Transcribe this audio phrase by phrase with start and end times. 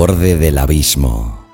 [0.00, 1.44] Borde del abismo.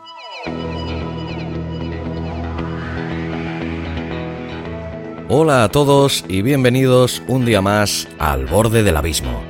[5.30, 9.42] Hola a todos y bienvenidos un día más al borde del abismo.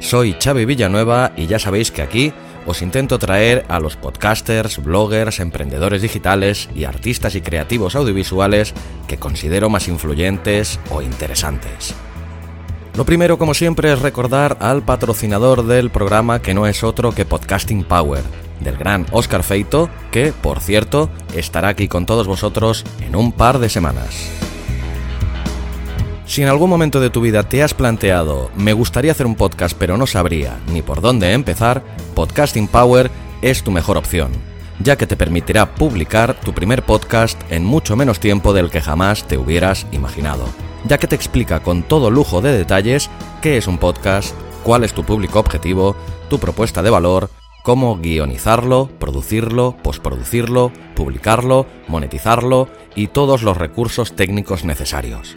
[0.00, 2.32] Soy Xavi Villanueva y ya sabéis que aquí
[2.64, 8.72] os intento traer a los podcasters, bloggers, emprendedores digitales y artistas y creativos audiovisuales
[9.06, 11.94] que considero más influyentes o interesantes.
[12.98, 17.24] Lo primero, como siempre, es recordar al patrocinador del programa que no es otro que
[17.24, 18.24] Podcasting Power,
[18.58, 23.60] del gran Oscar Feito, que, por cierto, estará aquí con todos vosotros en un par
[23.60, 24.28] de semanas.
[26.26, 29.76] Si en algún momento de tu vida te has planteado, me gustaría hacer un podcast
[29.78, 31.84] pero no sabría ni por dónde empezar,
[32.16, 33.12] Podcasting Power
[33.42, 34.32] es tu mejor opción,
[34.80, 39.28] ya que te permitirá publicar tu primer podcast en mucho menos tiempo del que jamás
[39.28, 40.46] te hubieras imaginado,
[40.88, 43.10] ya que te explica con todo lujo de detalles
[43.42, 45.94] qué es un podcast, cuál es tu público objetivo,
[46.28, 47.30] tu propuesta de valor,
[47.62, 55.36] cómo guionizarlo, producirlo, postproducirlo, publicarlo, monetizarlo y todos los recursos técnicos necesarios.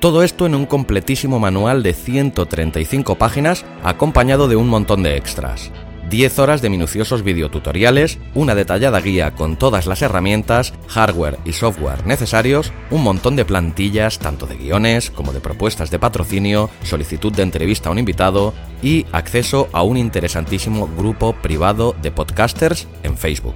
[0.00, 5.72] Todo esto en un completísimo manual de 135 páginas acompañado de un montón de extras.
[6.10, 12.06] 10 horas de minuciosos videotutoriales, una detallada guía con todas las herramientas, hardware y software
[12.06, 17.42] necesarios, un montón de plantillas tanto de guiones como de propuestas de patrocinio, solicitud de
[17.42, 23.54] entrevista a un invitado y acceso a un interesantísimo grupo privado de podcasters en Facebook.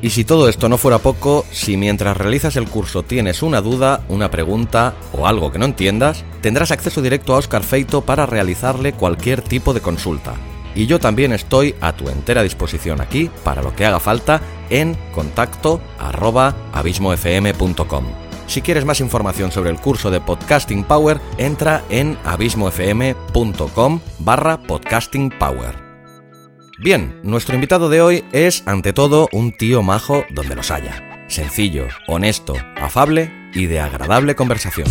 [0.00, 4.04] Y si todo esto no fuera poco, si mientras realizas el curso tienes una duda,
[4.08, 8.92] una pregunta o algo que no entiendas, tendrás acceso directo a Oscar Feito para realizarle
[8.92, 10.34] cualquier tipo de consulta.
[10.78, 14.40] Y yo también estoy a tu entera disposición aquí para lo que haga falta
[14.70, 15.80] en contacto
[16.72, 18.04] abismofm.com.
[18.46, 25.30] Si quieres más información sobre el curso de Podcasting Power, entra en abismofm.com barra podcasting
[25.36, 25.74] power.
[26.78, 31.26] Bien, nuestro invitado de hoy es, ante todo, un tío majo donde los haya.
[31.26, 34.86] Sencillo, honesto, afable y de agradable conversación.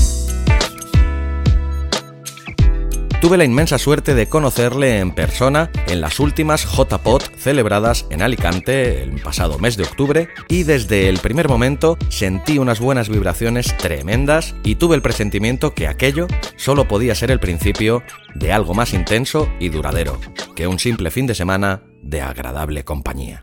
[3.20, 9.02] Tuve la inmensa suerte de conocerle en persona en las últimas JPOT celebradas en Alicante
[9.02, 14.54] el pasado mes de octubre y desde el primer momento sentí unas buenas vibraciones tremendas
[14.64, 18.04] y tuve el presentimiento que aquello solo podía ser el principio
[18.36, 20.20] de algo más intenso y duradero
[20.56, 23.42] que un simple fin de semana de agradable compañía.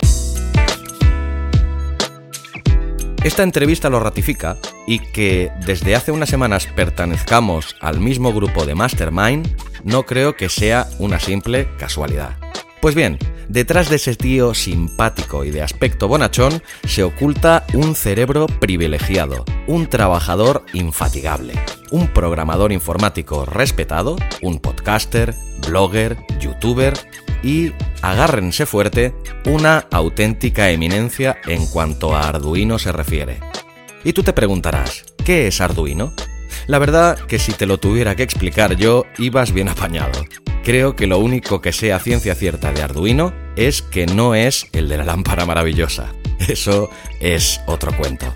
[3.24, 8.74] Esta entrevista lo ratifica y que desde hace unas semanas pertenezcamos al mismo grupo de
[8.74, 9.48] Mastermind
[9.82, 12.36] no creo que sea una simple casualidad.
[12.82, 13.18] Pues bien,
[13.48, 19.86] detrás de ese tío simpático y de aspecto bonachón se oculta un cerebro privilegiado, un
[19.86, 21.54] trabajador infatigable,
[21.90, 25.34] un programador informático respetado, un podcaster,
[25.66, 26.92] blogger, youtuber
[27.44, 27.72] y,
[28.02, 33.40] agárrense fuerte, una auténtica eminencia en cuanto a Arduino se refiere.
[34.02, 36.12] Y tú te preguntarás, ¿qué es Arduino?
[36.66, 40.24] La verdad que si te lo tuviera que explicar yo, ibas bien apañado.
[40.64, 44.66] Creo que lo único que sé a ciencia cierta de Arduino es que no es
[44.72, 46.12] el de la lámpara maravillosa.
[46.48, 46.90] Eso
[47.20, 48.32] es otro cuento.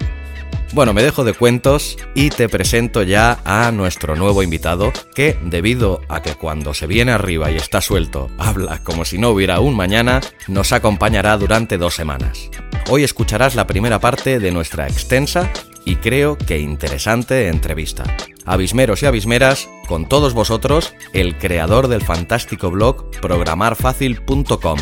[0.75, 6.03] Bueno, me dejo de cuentos y te presento ya a nuestro nuevo invitado que, debido
[6.09, 9.75] a que cuando se viene arriba y está suelto, habla como si no hubiera un
[9.75, 12.51] mañana, nos acompañará durante dos semanas.
[12.91, 15.51] Hoy escucharás la primera parte de nuestra extensa
[15.87, 18.05] y creo que interesante entrevista.
[18.45, 24.79] Abismeros y abismeras, con todos vosotros, el creador del fantástico blog programarfacil.com,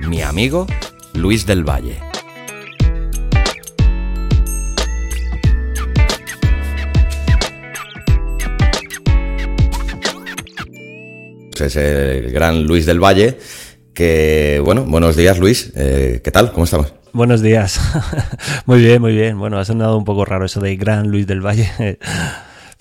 [0.00, 0.66] mi amigo
[1.14, 1.98] Luis del Valle.
[11.60, 13.38] Es el gran Luis del Valle,
[13.92, 16.52] que, bueno, buenos días Luis, eh, ¿qué tal?
[16.52, 16.94] ¿Cómo estamos?
[17.12, 17.80] Buenos días.
[18.66, 19.38] muy bien, muy bien.
[19.38, 21.68] Bueno, ha sonado un poco raro eso de Gran Luis del Valle.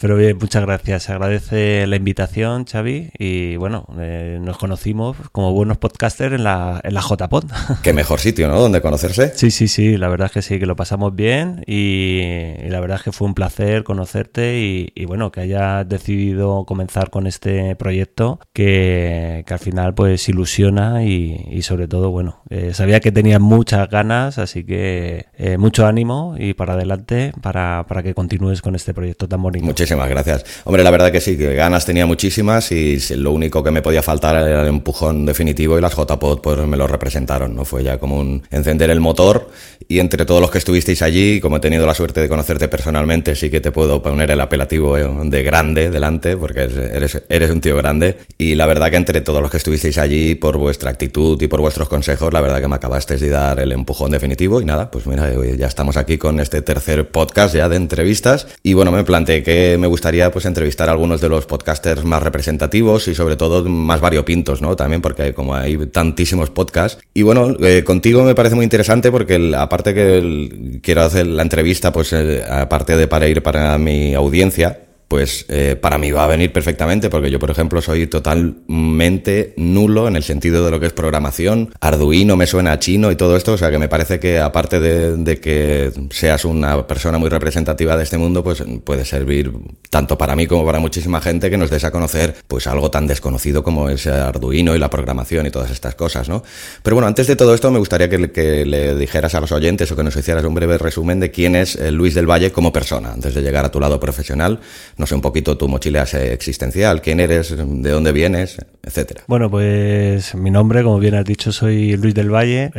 [0.01, 1.03] Pero bien, muchas gracias.
[1.03, 3.09] Se agradece la invitación, Xavi.
[3.17, 7.45] Y bueno, eh, nos conocimos como buenos podcasters en la, en la JPod.
[7.83, 8.61] Qué mejor sitio, ¿no?
[8.61, 9.33] Donde conocerse.
[9.35, 9.97] Sí, sí, sí.
[9.97, 11.65] La verdad es que sí, que lo pasamos bien.
[11.67, 12.21] Y,
[12.69, 14.59] la verdad es que fue un placer conocerte
[14.95, 21.03] y, bueno, que hayas decidido comenzar con este proyecto que, que al final pues ilusiona
[21.03, 26.35] y, sobre todo, bueno, eh, sabía que tenías muchas ganas, así que eh, mucho ánimo
[26.37, 29.65] y para adelante para, para que continúes con este proyecto tan bonito.
[29.65, 30.45] Muchísimas gracias.
[30.65, 34.01] Hombre, la verdad que sí, que ganas tenía muchísimas y lo único que me podía
[34.01, 37.65] faltar era el empujón definitivo y las JPod pues me lo representaron, ¿no?
[37.65, 39.49] Fue ya como un encender el motor
[39.87, 43.35] y entre todos los que estuvisteis allí, como he tenido la suerte de conocerte personalmente,
[43.35, 47.59] sí que te puedo poner el apelativo eh, de grande delante, porque eres, eres un
[47.59, 51.41] tío grande y la verdad que entre todos los que estuvisteis allí, por vuestra actitud
[51.41, 54.65] y por vuestros consejos, la verdad que me acabasteis de dar el empujón definitivo y
[54.65, 58.91] nada, pues mira, ya estamos aquí con este tercer podcast ya de entrevistas y bueno,
[58.91, 63.15] me planteé que me gustaría pues entrevistar a algunos de los podcasters más representativos y
[63.15, 64.75] sobre todo más variopintos, ¿no?
[64.75, 69.53] También porque como hay tantísimos podcasts y bueno, eh, contigo me parece muy interesante porque
[69.57, 74.88] aparte que quiero hacer la entrevista pues eh, aparte de para ir para mi audiencia
[75.09, 80.07] pues eh, para mí va a venir perfectamente, porque yo, por ejemplo, soy totalmente nulo
[80.07, 81.73] en el sentido de lo que es programación.
[81.81, 84.79] Arduino me suena a chino y todo esto, o sea que me parece que aparte
[84.79, 89.51] de, que seas una persona muy representativa de este mundo, pues puede servir
[89.89, 93.07] tanto para mí como para muchísima gente que nos des a conocer pues algo tan
[93.07, 96.43] desconocido como es Arduino y la programación y todas estas cosas, ¿no?
[96.83, 99.91] Pero bueno, antes de todo esto me gustaría que, que le dijeras a los oyentes
[99.91, 102.71] o que nos hicieras un breve resumen de quién es eh, Luis del Valle como
[102.71, 104.59] persona, antes de llegar a tu lado profesional
[104.99, 109.23] no sé, un poquito tu mochila existencial, quién eres, de dónde vienes, etcétera.
[109.27, 112.69] Bueno, pues mi nombre, como bien has dicho, soy Luis del Valle.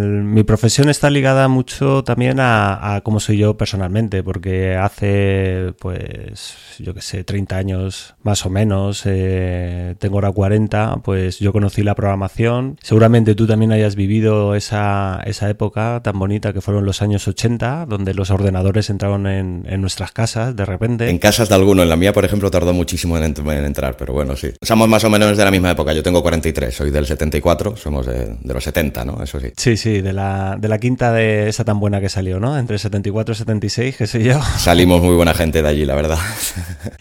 [0.00, 6.94] mi profesión está ligada mucho también a, cómo soy yo personalmente, porque hace, pues, yo
[6.94, 11.94] qué sé, 30 años más o menos, eh, tengo ahora 40, pues yo conocí la
[11.94, 12.78] programación.
[12.80, 17.84] Seguramente tú también hayas vivido esa, esa época tan bonita que fueron los años 80,
[17.84, 21.10] donde los ordenadores entraron en, en nuestras casas de repente.
[21.10, 21.82] En casas de alguno.
[21.82, 24.52] En la mía, por ejemplo, tardó muchísimo en, entrar, pero bueno, sí.
[24.62, 25.92] Somos más o menos de la misma época.
[25.92, 29.22] Yo tengo 43, soy del 74, somos de, los 70, ¿no?
[29.22, 29.48] Eso sí.
[29.56, 32.56] Sí, sí, de la, de la quinta de esa tan buena que salió, ¿no?
[32.56, 34.40] Entre 74 y 76, qué sé yo.
[34.58, 36.18] Salimos muy buena gente de allí, la verdad.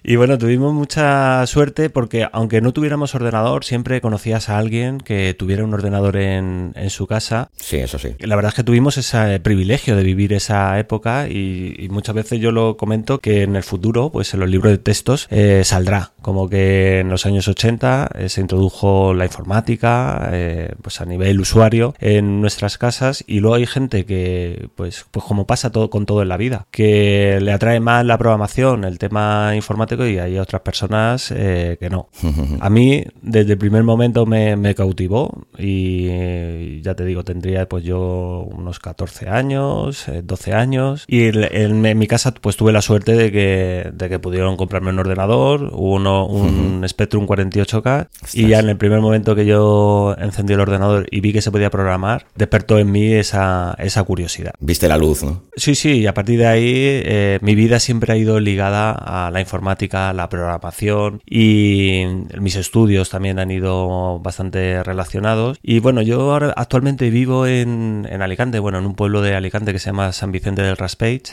[0.03, 5.35] Y bueno, tuvimos mucha suerte porque aunque no tuviéramos ordenador, siempre conocías a alguien que
[5.37, 7.49] tuviera un ordenador en, en su casa.
[7.57, 8.15] Sí, eso sí.
[8.19, 12.39] La verdad es que tuvimos ese privilegio de vivir esa época y, y muchas veces
[12.39, 16.11] yo lo comento que en el futuro, pues en los libro de textos eh, saldrá.
[16.21, 21.39] Como que en los años 80 eh, se introdujo la informática eh, pues a nivel
[21.39, 26.05] usuario en nuestras casas y luego hay gente que, pues, pues como pasa todo con
[26.05, 30.39] todo en la vida, que le atrae más la programación, el tema informático y hay
[30.39, 32.09] otras personas que no.
[32.59, 38.47] A mí desde el primer momento me, cautivó y ya te digo, tendría pues yo
[38.51, 43.91] unos 14 años, 12 años y en, mi casa pues tuve la suerte de que,
[43.93, 49.01] de que pudieron comprarme un ordenador, uno, un Spectrum 48K y ya en el primer
[49.01, 53.13] momento que yo encendí el ordenador y vi que se podía programar, despertó en mí
[53.13, 54.53] esa, esa curiosidad.
[54.59, 55.41] Viste la luz, ¿no?
[55.55, 59.31] Sí, sí, y a partir de ahí eh, mi vida siempre ha ido ligada a
[59.31, 62.03] la informática, la programación y
[62.39, 65.57] mis estudios también han ido bastante relacionados.
[65.63, 69.71] Y bueno, yo ahora actualmente vivo en, en Alicante, bueno, en un pueblo de Alicante
[69.73, 71.23] que se llama San Vicente del Raspage,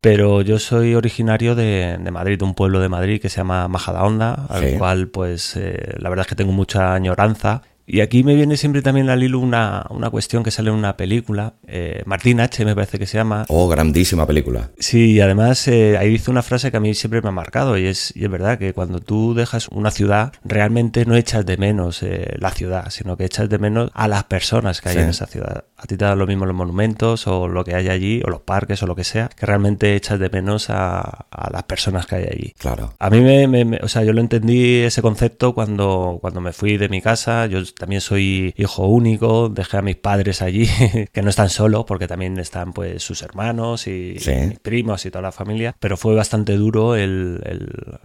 [0.00, 4.46] pero yo soy originario de, de Madrid, un pueblo de Madrid que se llama Majadahonda,
[4.48, 8.56] al cual pues eh, la verdad es que tengo mucha añoranza y aquí me viene
[8.56, 12.64] siempre también al hilo una, una cuestión que sale en una película, eh, Martín H.
[12.64, 13.44] me parece que se llama.
[13.48, 14.70] Oh, grandísima película.
[14.78, 17.78] Sí, y además eh, ahí dice una frase que a mí siempre me ha marcado
[17.78, 21.56] y es, y es verdad que cuando tú dejas una ciudad, realmente no echas de
[21.56, 25.08] menos eh, la ciudad, sino que echas de menos a las personas que hay en
[25.08, 25.64] esa ciudad.
[25.76, 28.40] A ti te dan lo mismo los monumentos o lo que hay allí, o los
[28.40, 32.16] parques o lo que sea, que realmente echas de menos a, a las personas que
[32.16, 32.54] hay allí.
[32.58, 32.94] Claro.
[32.98, 36.76] A mí me, me, o sea, yo lo entendí ese concepto cuando, cuando me fui
[36.76, 40.68] de mi casa, yo también soy hijo único, dejé a mis padres allí,
[41.12, 44.16] que no están solos, porque también están pues sus hermanos y,
[44.48, 47.40] mis primos y toda la familia, pero fue bastante duro el,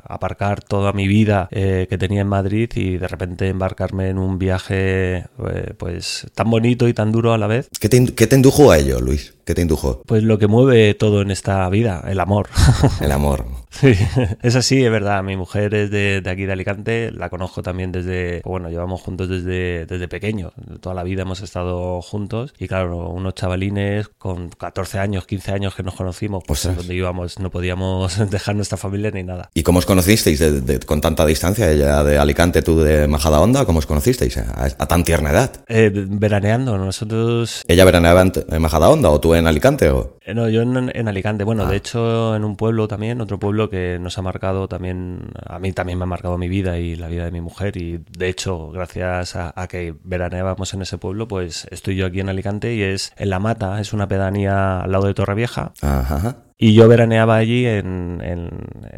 [0.03, 4.37] aparcar toda mi vida eh, que tenía en Madrid y de repente embarcarme en un
[4.37, 7.69] viaje eh, pues tan bonito y tan duro a la vez.
[7.79, 9.33] ¿Qué te, qué te indujo a ello, Luis?
[9.45, 10.03] ¿Qué te indujo?
[10.05, 12.49] Pues lo que mueve todo en esta vida, el amor.
[13.01, 13.45] El amor.
[13.71, 13.93] Sí,
[14.41, 15.23] es así, es verdad.
[15.23, 19.85] Mi mujer es de, aquí de Alicante, la conozco también desde, bueno, llevamos juntos desde,
[19.85, 20.51] desde pequeño.
[20.81, 25.75] Toda la vida hemos estado juntos y claro, unos chavalines con 14 años, 15 años
[25.75, 29.49] que nos conocimos, pues donde íbamos no podíamos dejar nuestra familia ni nada.
[29.53, 30.43] ¿Y cómo os conocisteis
[30.85, 31.71] con tanta distancia?
[31.71, 35.51] Ella de Alicante, tú de Majadahonda, ¿cómo os conocisteis a, tan tierna edad?
[35.67, 37.63] Eh, veraneando, nosotros...
[37.67, 39.89] ¿Ella veraneaba en Majadahonda o tú en Alicante?
[39.89, 40.17] O?
[40.21, 41.43] Eh, no, yo en, Alicante.
[41.43, 41.77] Bueno, de ah.
[41.77, 45.97] hecho en un pueblo también, otro pueblo que nos ha marcado también, a mí también
[45.97, 49.35] me ha marcado mi vida y la vida de mi mujer y de hecho gracias
[49.35, 53.29] a, que veraneábamos en ese pueblo, pues estoy yo aquí en Alicante y es en
[53.29, 55.73] La Mata, es una pedanía al lado de Torrevieja.
[55.81, 56.37] Ajá.
[56.63, 58.49] Y yo veraneaba allí en, en,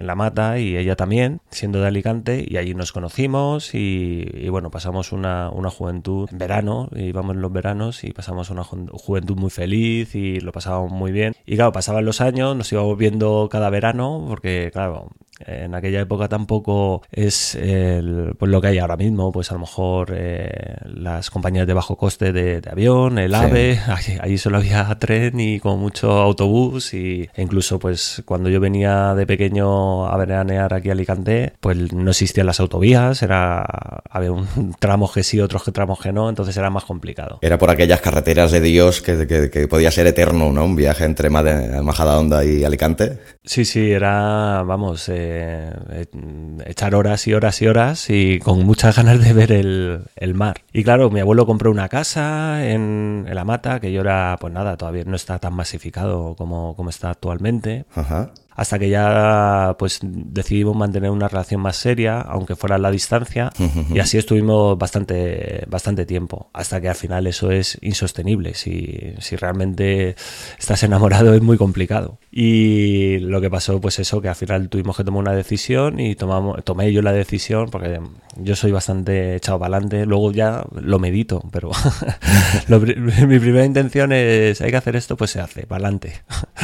[0.05, 5.13] La Mata y ella también, siendo de Alicante, y allí nos conocimos y, bueno, pasamos
[5.13, 10.13] una, una, juventud en verano, íbamos en los veranos y pasamos una juventud muy feliz
[10.13, 11.35] y lo pasábamos muy bien.
[11.45, 16.27] Y claro, pasaban los años, nos íbamos viendo cada verano, porque claro, en aquella época
[16.27, 17.57] tampoco es
[18.37, 21.97] pues lo que hay ahora mismo, pues a lo mejor eh, las compañías de bajo
[21.97, 23.79] coste de, avión, el AVE,
[24.21, 29.13] allí, solo había tren y como mucho autobús y e incluso pues cuando yo venía
[29.15, 33.65] de pequeño a veranear aquí a Alicante, pues no existían las autovías, era
[34.09, 37.39] había un tramo que sí, otros que tramos que no, entonces era más complicado.
[37.41, 40.65] Era por aquellas carreteras de Dios que, podía ser eterno, ¿no?
[40.65, 43.19] Un viaje entre Majadahonda y Alicante.
[43.43, 46.05] Sí, sí, era, vamos, eh, eh,
[46.65, 50.61] echar horas y horas y horas y con muchas ganas de ver el, mar.
[50.71, 54.77] Y claro, mi abuelo compró una casa en, La Mata, que yo era, pues nada,
[54.77, 57.85] todavía no está tan masificado como, como está actualmente.
[57.95, 62.91] Ajá hasta que ya pues decidimos mantener una relación más seria, aunque fuera a la
[62.91, 63.51] distancia,
[63.93, 69.35] y así estuvimos bastante, bastante tiempo, hasta que al final eso es insostenible, si, si
[69.35, 70.15] realmente
[70.59, 72.19] estás enamorado es muy complicado.
[72.31, 76.15] Y lo que pasó pues eso, que al final tuvimos que tomar una decisión y
[76.15, 77.99] tomamos, tomé yo la decisión, porque
[78.37, 81.71] yo soy bastante echado para adelante, luego ya lo medito, pero
[82.67, 86.13] mi primera intención es, hay que hacer esto, pues se hace, para adelante.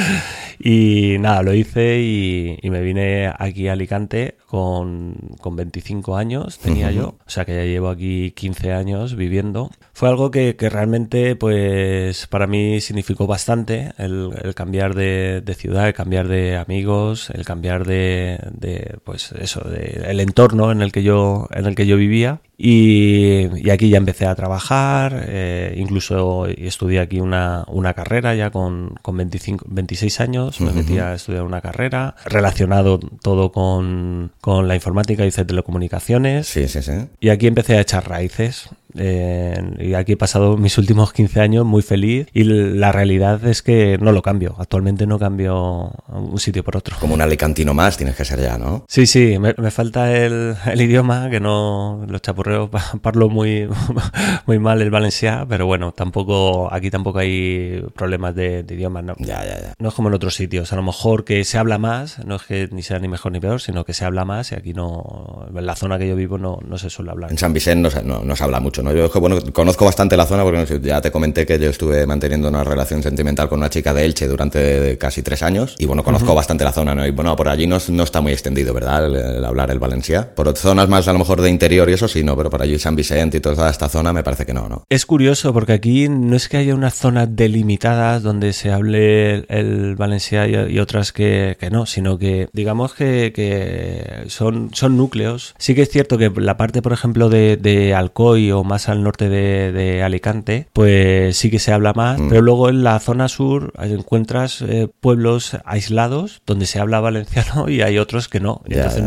[0.60, 6.92] y nada, lo hice y, me vine aquí a Alicante con, con 25 años, tenía
[6.92, 9.70] yo, o sea que ya llevo aquí 15 años viviendo.
[10.00, 15.94] Fue algo que, que realmente, pues, para mí significó bastante el, cambiar de, ciudad, el
[15.94, 21.04] cambiar de amigos, el cambiar de, de pues, eso, de, el entorno en el que
[21.04, 22.40] yo, en el que yo vivía.
[22.58, 28.96] Y, aquí ya empecé a trabajar, eh, incluso estudié aquí una, una carrera ya con,
[29.02, 34.76] con 25, 26 años, me metí a estudiar una carrera, relacionado todo con, con la
[34.76, 36.48] informática, hice telecomunicaciones.
[36.48, 36.94] Sí, sí, sí.
[37.20, 38.70] Y aquí empecé a echar raíces.
[38.98, 43.62] Eh, y aquí he pasado mis últimos 15 años muy feliz y la realidad es
[43.62, 44.56] que no lo cambio.
[44.58, 46.96] Actualmente no cambio un sitio por otro.
[47.00, 48.86] Como un alicantino más tienes que ser ya, ¿no?
[48.88, 52.70] Sí, sí, me, falta el, el, idioma, que no los chapurreos
[53.02, 53.68] parlo muy,
[54.46, 59.16] muy mal el valenciano, pero bueno, tampoco aquí tampoco hay problemas de, de idiomas, ¿no?
[59.20, 59.74] Ya, ya, ya.
[59.78, 60.74] No es como en otros sitios.
[60.74, 63.40] A lo mejor que se habla más, no es que ni sea ni mejor ni
[63.40, 66.38] peor, sino que se habla más y aquí no, en la zona que yo vivo
[66.38, 67.32] no, no se suele hablar.
[67.32, 70.44] En San Vicente no se, no se habla mucho yo bueno, conozco bastante la zona
[70.44, 74.06] porque ya te comenté que yo estuve manteniendo una relación sentimental con una chica de
[74.06, 77.06] Elche durante casi tres años y bueno, conozco bastante la zona, ¿no?
[77.06, 79.06] Y bueno, por allí no, no está muy extendido, ¿verdad?
[79.06, 80.34] El, hablar el valencià.
[80.36, 82.78] Por zonas más a lo mejor de interior y eso sí, no, pero por allí
[82.80, 84.84] San Vicente y toda esta zona me parece que no, ¿no?
[84.90, 89.96] Es curioso porque aquí no es que haya unas zonas delimitadas donde se hable el,
[89.96, 95.56] valencià y, otras que, que, no, sino que digamos que, que, son, son núcleos.
[95.58, 99.04] Sí que es cierto que la parte, por ejemplo, de, de Alcoy o más al
[99.04, 102.30] norte de, Alicante, pues sí que se habla más, mm.
[102.30, 107.82] pero luego en la zona sur encuentras eh, pueblos aislados donde se habla valenciano y
[107.82, 108.62] hay otros que no.
[108.66, 109.04] Entonces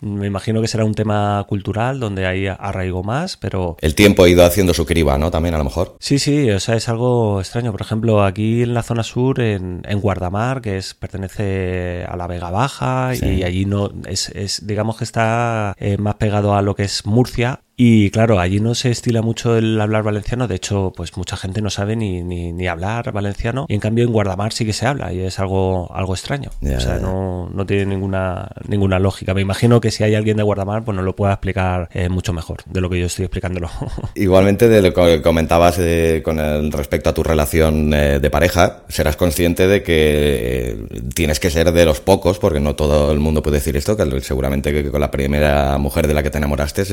[0.00, 3.76] me imagino que será un tema cultural donde hay arraigo más, pero...
[3.80, 5.30] El tiempo ha ido haciendo su criba, ¿no?
[5.30, 5.96] También a lo mejor.
[6.00, 7.72] Sí, sí, o sea, es algo extraño.
[7.72, 12.50] Por ejemplo, aquí en la zona sur, en, Guardamar, que es pertenece a la Vega
[12.50, 16.82] Baja y allí no es, es digamos que está eh, más pegado a lo que
[16.82, 21.16] es Murcia, y claro, allí no se estila mucho el hablar valenciano, de hecho, pues
[21.16, 24.72] mucha gente no sabe ni, ni, hablar valenciano, y en cambio en Guardamar sí que
[24.72, 26.50] se habla, y es algo, algo extraño.
[26.62, 29.34] o sea, no, no, tiene ninguna, ninguna lógica.
[29.34, 32.32] Me imagino que si hay alguien de Guardamar, pues nos lo pueda explicar eh, mucho
[32.32, 33.68] mejor de lo que yo estoy explicándolo.
[34.14, 38.84] Igualmente, de lo que comentabas eh, con el, respecto a tu relación eh, de pareja,
[38.88, 40.78] serás consciente de que
[41.14, 44.20] tienes que ser de los pocos, porque no todo el mundo puede decir esto, que
[44.20, 46.84] seguramente que con la primera mujer de la que te enamoraste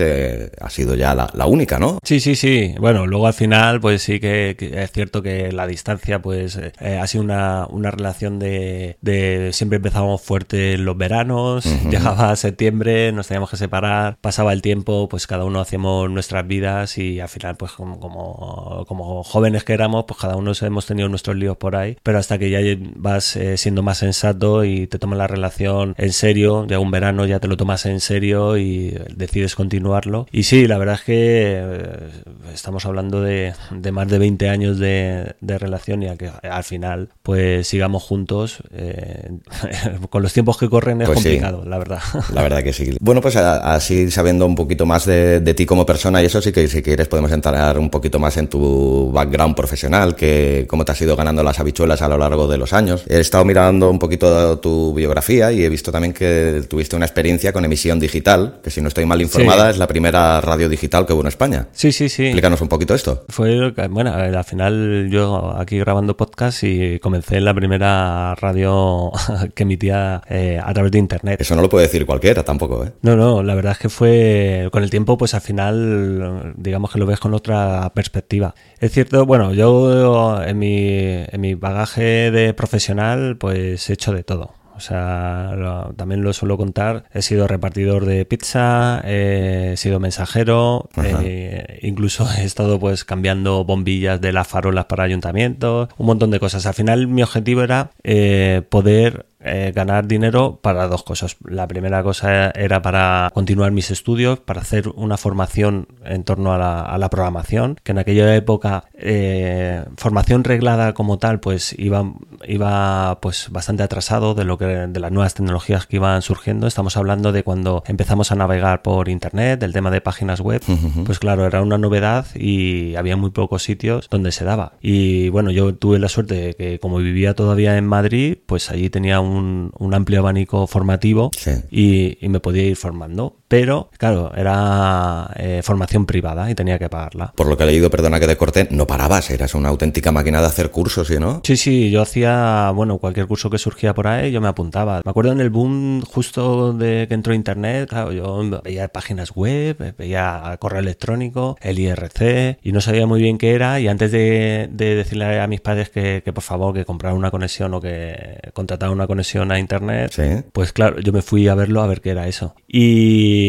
[0.71, 1.99] sido ya la, única, ¿no?
[2.03, 2.73] Sí, sí, sí.
[2.79, 7.05] Bueno, luego al final, pues sí que, es cierto que la distancia, pues eh, ha
[7.07, 13.49] sido una, una relación de, de, siempre empezábamos fuerte los veranos, llegaba septiembre, nos teníamos
[13.49, 17.71] que separar, pasaba el tiempo, pues cada uno hacíamos nuestras vidas y al final, pues
[17.73, 21.97] como, como, como jóvenes que éramos, pues cada uno hemos tenido nuestros líos por ahí,
[22.03, 22.59] pero hasta que ya
[22.95, 27.25] vas eh, siendo más sensato y te tomas la relación en serio, ya un verano
[27.25, 30.27] ya te lo tomas en serio y decides continuarlo.
[30.31, 32.09] Y sí, la verdad es que eh,
[32.53, 33.53] estamos hablando de,
[33.91, 38.57] más de 20 años de, relación y a que al final pues sigamos juntos.
[38.73, 39.29] Eh,
[40.09, 41.99] con los tiempos que corren es pues complicado, la verdad.
[42.33, 42.95] La verdad que sí.
[42.99, 46.67] Bueno, pues así sabiendo un poquito más de, ti como persona y eso sí que
[46.67, 51.01] si quieres podemos entrar un poquito más en tu background profesional, que cómo te has
[51.01, 53.03] ido ganando las habichuelas a lo largo de los años.
[53.07, 57.51] He estado mirando un poquito tu biografía y he visto también que tuviste una experiencia
[57.51, 61.13] con emisión digital, que si no estoy mal informada es la primera radio digital que
[61.13, 61.69] hubo en España.
[61.71, 62.25] Sí, sí, sí.
[62.25, 63.23] Explícanos un poquito esto.
[63.29, 69.11] Fue, bueno, al final yo aquí grabando podcast y comencé en la primera radio
[69.55, 71.39] que emitía eh, a través de internet.
[71.39, 72.91] Eso no lo puede decir cualquiera tampoco, ¿eh?
[73.01, 76.99] No, no, la verdad es que fue con el tiempo, pues al final, digamos que
[76.99, 78.53] lo ves con otra perspectiva.
[78.79, 84.23] Es cierto, bueno, yo en mi, en mi bagaje de profesional, pues he hecho de
[84.23, 84.60] todo.
[84.81, 87.03] O sea, también lo suelo contar.
[87.13, 94.19] He sido repartidor de pizza, he sido mensajero, eh, incluso he estado pues cambiando bombillas
[94.19, 96.65] de las farolas para ayuntamientos, un montón de cosas.
[96.65, 101.37] Al final mi objetivo era eh, poder eh, ganar dinero para dos cosas.
[101.43, 106.97] La primera cosa era para continuar mis estudios, para hacer una formación en torno a
[106.97, 112.13] la, programación, que en aquella época eh, formación reglada como tal, pues iba,
[112.47, 116.67] iba pues bastante atrasado de lo que de las nuevas tecnologías que iban surgiendo.
[116.67, 120.61] Estamos hablando de cuando empezamos a navegar por internet, del tema de páginas web,
[121.05, 124.73] pues claro, era una novedad y había muy pocos sitios donde se daba.
[124.81, 128.89] Y bueno, yo tuve la suerte de que como vivía todavía en Madrid, pues allí
[128.89, 131.31] tenía un un, amplio abanico formativo
[131.69, 133.40] y, me podía ir formando.
[133.51, 137.33] Pero, claro, era eh, formación privada y tenía que pagarla.
[137.35, 140.39] Por lo que he leído, perdona que te corté, no parabas, eras una auténtica máquina
[140.39, 141.41] de hacer cursos, ¿sí no?
[141.43, 145.01] Sí, sí, yo hacía, bueno, cualquier curso que surgía por ahí, yo me apuntaba.
[145.03, 149.95] Me acuerdo en el boom justo de que entró Internet, claro, yo veía páginas web,
[149.97, 154.69] veía correo electrónico, el IRC, y no sabía muy bien qué era, y antes de,
[154.71, 158.93] decirle a mis padres que, que por favor que compraran una conexión o que contrataran
[158.93, 162.27] una conexión, a internet, pues claro, yo me fui a verlo a ver qué era
[162.27, 162.55] eso.
[162.67, 163.40] Y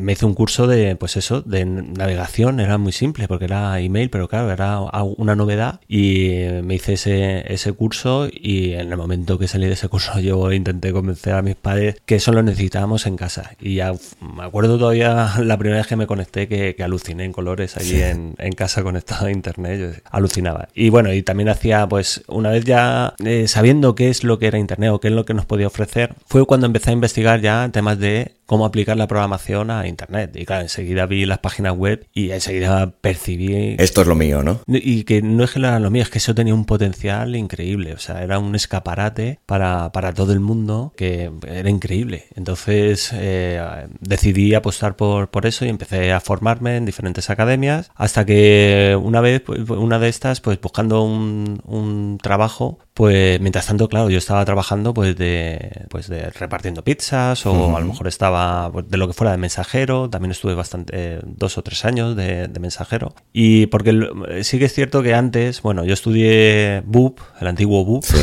[0.00, 4.10] me hice un curso de, pues eso, de navegación, era muy simple porque era email,
[4.10, 6.30] pero claro, era una novedad y
[6.62, 10.52] me hice ese, ese curso y en el momento que salí de ese curso yo
[10.52, 13.52] intenté convencer a mis padres que eso lo necesitábamos en casa.
[13.60, 17.76] Y ya me acuerdo todavía la primera vez que me conecté que, aluciné en colores
[17.76, 20.68] allí en, en, casa conectado a internet, yo alucinaba.
[20.74, 24.46] Y bueno, y también hacía pues una vez ya eh, sabiendo qué es lo que
[24.46, 27.40] era internet o qué es lo que nos podía ofrecer, fue cuando empecé a investigar
[27.40, 30.34] ya temas de cómo aplicar la programación a Internet.
[30.34, 33.76] Y claro, enseguida vi las páginas web y enseguida percibí...
[33.78, 34.60] Esto es lo mío, ¿no?
[34.66, 37.92] Y que no es que era lo mío, es que eso tenía un potencial increíble.
[37.92, 42.24] O sea, era un escaparate para, para todo el mundo que era increíble.
[42.34, 48.26] Entonces eh, decidí apostar por, por eso y empecé a formarme en diferentes academias hasta
[48.26, 53.88] que una vez, pues, una de estas, pues buscando un, un trabajo, pues mientras tanto,
[53.88, 58.70] claro, yo estaba trabajando pues de, pues de repartiendo pizzas o a lo mejor estaba
[58.72, 62.50] pues, de lo que fuera de mensajero, también estuve bastante, dos o tres años de,
[62.60, 63.14] mensajero.
[63.32, 68.04] Y porque sí que es cierto que antes, bueno, yo estudié BUP, el antiguo BUP.
[68.04, 68.18] Sí,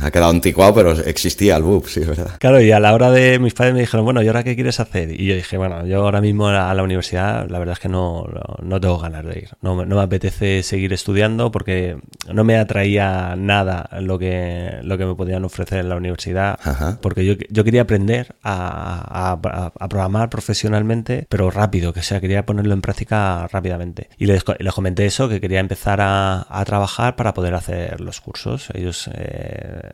[0.00, 2.36] ha quedado anticuado, pero existía el BUP, sí, verdad.
[2.38, 4.80] Claro, y a la hora de mis padres me dijeron, bueno, ¿y ahora qué quieres
[4.80, 5.18] hacer?
[5.18, 8.26] Y yo dije, bueno, yo ahora mismo a la universidad, la verdad es que no,
[8.62, 9.48] no tengo ganas de ir.
[9.62, 11.96] No, no me apetece seguir estudiando porque
[12.30, 16.58] no me atraía nada lo que, lo que me podían ofrecer en la universidad.
[17.00, 22.74] Porque yo, yo quería aprender a a, programar profesionalmente, pero rápido, que sea, quería ponerlo
[22.74, 24.08] en práctica rápidamente.
[24.18, 28.68] Y les, comenté eso, que quería empezar a, trabajar para poder hacer los cursos.
[28.72, 29.90] Ellos eh,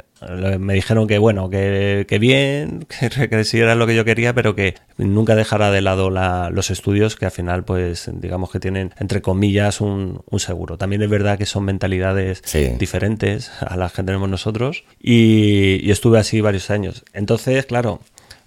[0.58, 4.54] me dijeron que bueno, que, bien, que, que sí era lo que yo quería, pero
[4.54, 9.20] que nunca dejara de lado los estudios, que al final, pues, digamos que tienen, entre
[9.20, 10.78] comillas, un, seguro.
[10.78, 12.42] También es verdad que son mentalidades
[12.78, 17.04] diferentes a las que tenemos nosotros y estuve así varios años.
[17.12, 18.00] Entonces, claro,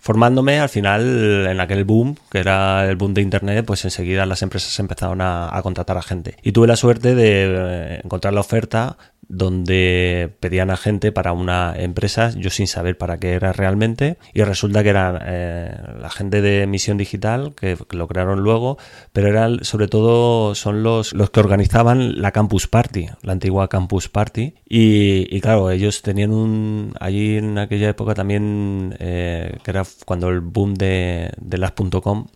[0.04, 4.42] formándome, al final, en aquel boom, que era el boom de Internet, pues enseguida las
[4.42, 6.36] empresas empezaron a, contratar a gente.
[6.44, 11.74] Y tuve la suerte de eh, encontrar la oferta donde pedían a gente para una
[11.76, 16.42] empresa, yo sin saber para qué era realmente, y resulta que era eh, la gente
[16.42, 18.78] de Misión Digital, que, lo crearon luego,
[19.12, 24.10] pero eran sobre todo son los, los que organizaban la Campus Party, la antigua Campus
[24.10, 30.42] Party, y, claro, ellos tenían un, allí en aquella época también, eh, era cuando el
[30.42, 32.28] boom de, de las.com,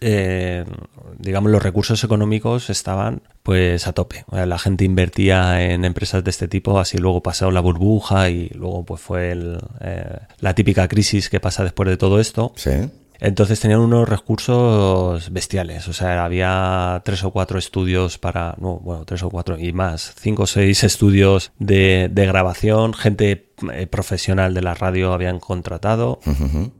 [0.00, 0.64] eh,
[1.18, 4.24] digamos, los recursos económicos estaban pues a tope.
[4.30, 8.84] La gente invertía en empresas de este tipo, así luego pasó la burbuja y luego
[8.84, 9.34] pues fue
[9.80, 12.52] eh, la típica crisis que pasa después de todo esto.
[12.56, 12.72] Sí.
[13.20, 19.04] Entonces tenían unos recursos bestiales, o sea, había tres o cuatro estudios para, no, bueno,
[19.04, 24.62] tres o cuatro y más, cinco o seis estudios de, grabación, gente eh, profesional de
[24.62, 26.20] la radio habían contratado.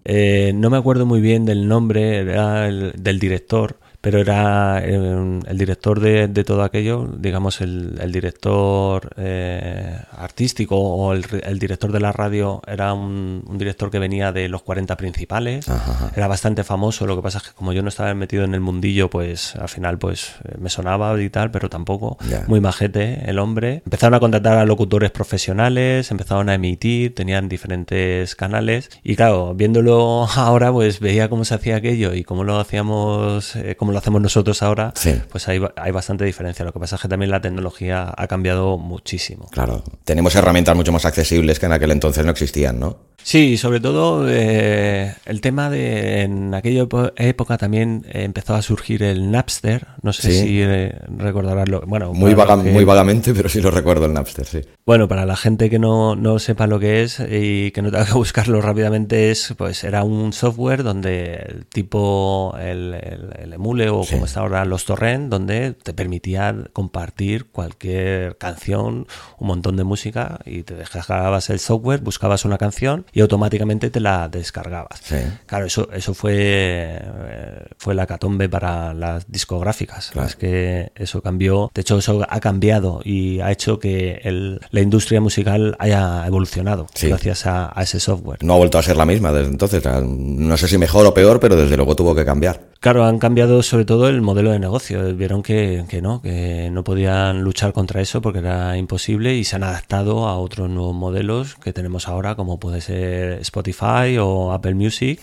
[0.04, 5.40] Eh, no me acuerdo muy bien del nombre, era el, del director, pero era eh,
[5.48, 12.12] el director de, todo aquello, digamos, el, director eh, artístico o el, director de la
[12.12, 15.66] radio era un, director que venía de los 40 principales,
[16.14, 18.60] era bastante famoso, lo que pasa es que como yo no estaba metido en el
[18.60, 22.16] mundillo, pues al final pues eh, me sonaba y tal, pero tampoco,
[22.46, 23.82] muy majete el hombre.
[23.86, 28.88] Empezaron a contratar a locutores profesionales, empezaron a emitir, tenían diferentes canales.
[29.02, 33.95] Y claro, viéndolo ahora pues veía cómo se hacía aquello y cómo lo hacíamos, cómo
[33.98, 34.92] hacemos nosotros ahora,
[35.30, 36.64] pues hay, hay bastante diferencia.
[36.64, 39.48] Lo que pasa es que también la tecnología ha cambiado muchísimo.
[39.50, 43.16] Claro, tenemos herramientas mucho más accesibles que en aquel entonces no existían, ¿no?
[43.26, 49.32] Sí, sobre todo eh, el tema de en aquella época también empezó a surgir el
[49.32, 49.84] Napster.
[50.00, 54.12] No sé si eh, recordarás lo bueno muy, muy vagamente, pero sí lo recuerdo el
[54.12, 54.60] Napster, sí.
[54.84, 58.06] Bueno, para la gente que no, no sepa lo que es y que no tenga
[58.06, 64.04] que buscarlo rápidamente es pues era un software donde el tipo el, el, emule o
[64.04, 69.06] como está ahora los torrent donde te permitía compartir cualquier canción,
[69.38, 74.00] un montón de música y te dejabas el software, buscabas una canción y automáticamente te
[74.00, 75.02] la descargabas.
[75.46, 80.12] Claro, eso, eso fue, eh, fue la catombe para las discográficas.
[80.26, 84.80] Es que eso cambió, de hecho eso ha cambiado y ha hecho que el, la
[84.80, 88.42] industria musical haya evolucionado gracias a, ese software.
[88.42, 89.82] No ha vuelto a ser la misma desde entonces.
[89.84, 92.60] No sé si mejor o peor, pero desde luego tuvo que cambiar.
[92.80, 95.14] Claro, han cambiado sobre todo el modelo de negocio.
[95.14, 99.56] Vieron que, que no, que no podían luchar contra eso porque era imposible y se
[99.56, 104.74] han adaptado a otros nuevos modelos que tenemos ahora, como puede ser Spotify o Apple
[104.74, 105.20] Music.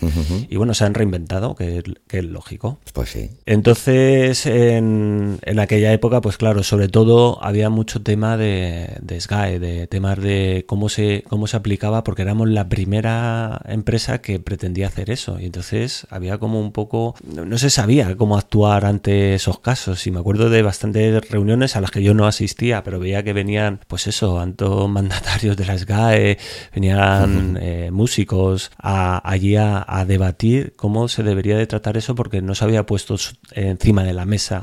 [0.48, 2.78] Y bueno, se han reinventado, que, es lógico.
[2.92, 3.30] Pues sí.
[3.46, 9.86] Entonces, en, aquella época, pues claro, sobre todo había mucho tema de, de Sky, de
[9.86, 15.10] temas de cómo se, cómo se aplicaba, porque éramos la primera empresa que pretendía hacer
[15.10, 15.38] eso.
[15.40, 17.14] Y entonces había como un poco,
[17.44, 20.06] no se sabía cómo actuar ante esos casos.
[20.06, 23.32] Y me acuerdo de bastantes reuniones a las que yo no asistía, pero veía que
[23.32, 26.38] venían, pues eso, tanto mandatarios de la SGAE,
[26.74, 32.64] venían eh, músicos allí a, debatir cómo se debería de tratar eso porque no se
[32.64, 33.16] había puesto
[33.52, 34.62] encima de la mesa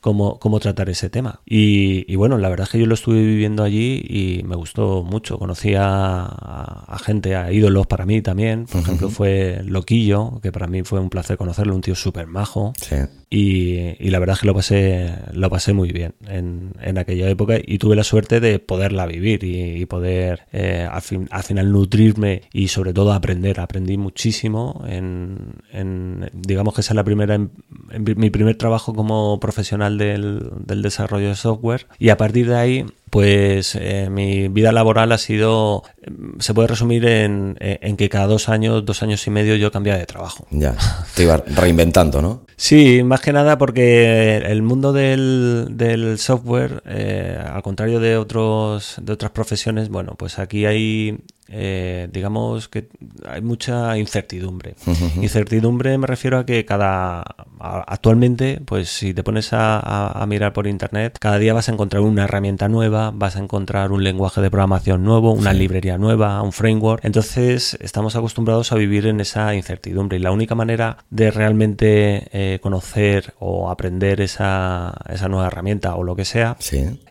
[0.00, 1.40] cómo, cómo tratar ese tema.
[1.44, 5.38] Y, bueno, la verdad es que yo lo estuve viviendo allí y me gustó mucho.
[5.38, 8.66] Conocí a, gente, a ídolos para mí también.
[8.66, 12.72] Por ejemplo, fue Loquillo, que para mí fue un placer conocerlo, un tío súper majo.
[13.32, 17.58] Y, la verdad es que lo pasé, lo pasé muy bien en, en, aquella época
[17.64, 22.92] y tuve la suerte de poderla vivir y, poder eh, al, final nutrirme y sobre
[22.92, 23.60] todo aprender.
[23.60, 30.42] Aprendí muchísimo en, digamos que esa es la primera, mi primer trabajo como profesional del,
[30.82, 35.82] desarrollo de software y a partir de ahí pues eh, mi vida laboral ha sido,
[36.38, 39.98] se puede resumir en, en, que cada dos años, dos años y medio yo cambiaba
[39.98, 40.46] de trabajo.
[40.50, 40.76] Ya,
[41.14, 42.46] te iba reinventando, ¿no?
[42.56, 48.96] Sí, más que nada porque el mundo del, del software, eh, al contrario de, otros,
[49.02, 51.18] de otras profesiones, bueno, pues aquí hay
[51.50, 52.88] eh, digamos que
[53.26, 54.74] hay mucha incertidumbre.
[55.20, 57.24] Incertidumbre me refiero a que cada
[57.60, 62.24] actualmente, pues si te pones a, mirar por internet, cada día vas a encontrar una
[62.24, 67.04] herramienta nueva, vas a encontrar un lenguaje de programación nuevo, una librería nueva, un framework.
[67.04, 72.60] Entonces estamos acostumbrados a vivir en esa incertidumbre y la única manera de realmente eh,
[72.60, 76.56] conocer o aprender esa, esa, nueva herramienta o lo que sea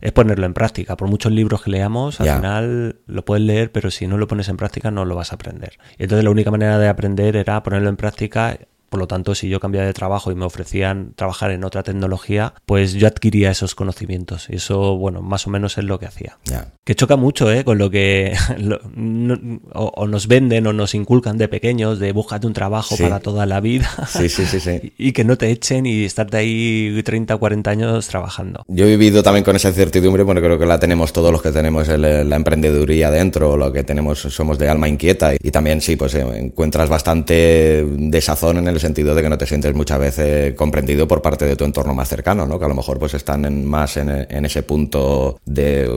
[0.02, 0.98] es ponerlo en práctica.
[0.98, 4.48] Por muchos libros que leamos, al final lo puedes leer, pero si no lo pones
[4.48, 5.78] en práctica no lo vas a aprender.
[5.98, 8.58] Y entonces la única manera de aprender era ponerlo en práctica
[8.90, 12.54] Por lo tanto, si yo cambiaba de trabajo y me ofrecían trabajar en otra tecnología,
[12.66, 14.48] pues yo adquiría esos conocimientos.
[14.50, 16.38] Y eso, bueno, más o menos es lo que hacía.
[16.84, 17.64] Que choca mucho, ¿eh?
[17.64, 18.34] Con lo que
[19.74, 23.60] o, nos venden o nos inculcan de pequeños, de búscate un trabajo para toda la
[23.60, 23.90] vida.
[24.08, 24.94] Sí, sí, sí, sí.
[24.98, 28.64] y que no te echen y estarte ahí 30 o 40 años trabajando.
[28.68, 31.52] Yo he vivido también con esa incertidumbre, bueno, creo que la tenemos todos los que
[31.52, 35.34] tenemos la emprendeduría dentro, lo que tenemos, somos de alma inquieta.
[35.42, 39.46] Y también, sí, pues eh, encuentras bastante desazón en el sentido de que no te
[39.46, 42.60] sientes muchas veces comprendido por parte de tu entorno más cercano, ¿no?
[42.60, 45.90] Que a lo mejor pues están más en, ese punto de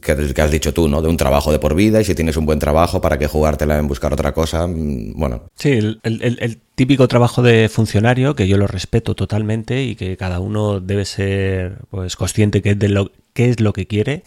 [0.00, 1.02] que, has dicho tú, ¿no?
[1.02, 3.78] De un trabajo de por vida y si tienes un buen trabajo, ¿para qué jugártela
[3.78, 4.66] en buscar otra cosa?
[4.66, 5.42] Mm, bueno.
[5.54, 10.40] Sí, el, el típico trabajo de funcionario que yo lo respeto totalmente y que cada
[10.40, 14.22] uno debe ser pues consciente que es de lo qué es lo que quiere,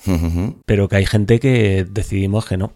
[0.67, 2.73] pero que hay gente que decidimos que no,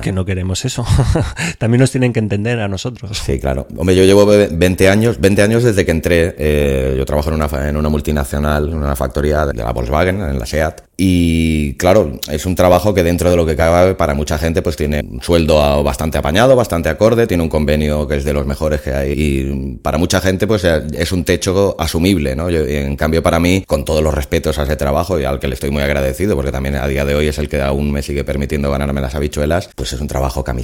[0.00, 0.86] que no queremos eso.
[1.58, 3.18] También nos tienen que entender a nosotros.
[3.18, 3.66] Sí, claro.
[3.76, 6.36] Hombre, yo llevo 20 años, 20 años desde que entré.
[6.38, 10.38] Eh, yo trabajo en una, en una multinacional, en una factoría de la Volkswagen, en
[10.38, 10.82] la SEAT.
[10.96, 14.76] Y claro, es un trabajo que dentro de lo que cabe para mucha gente pues
[14.76, 18.82] tiene un sueldo bastante apañado, bastante acorde, tiene un convenio que es de los mejores
[18.82, 22.48] que hay y para mucha gente pues es un techo asumible, ¿no?
[22.50, 25.54] en cambio para mí, con todos los respetos a ese trabajo y al que le
[25.54, 28.22] estoy muy agradecido porque también a día de hoy es el que aún me sigue
[28.22, 30.62] permitiendo ganarme las habichuelas, pues es un trabajo que a mí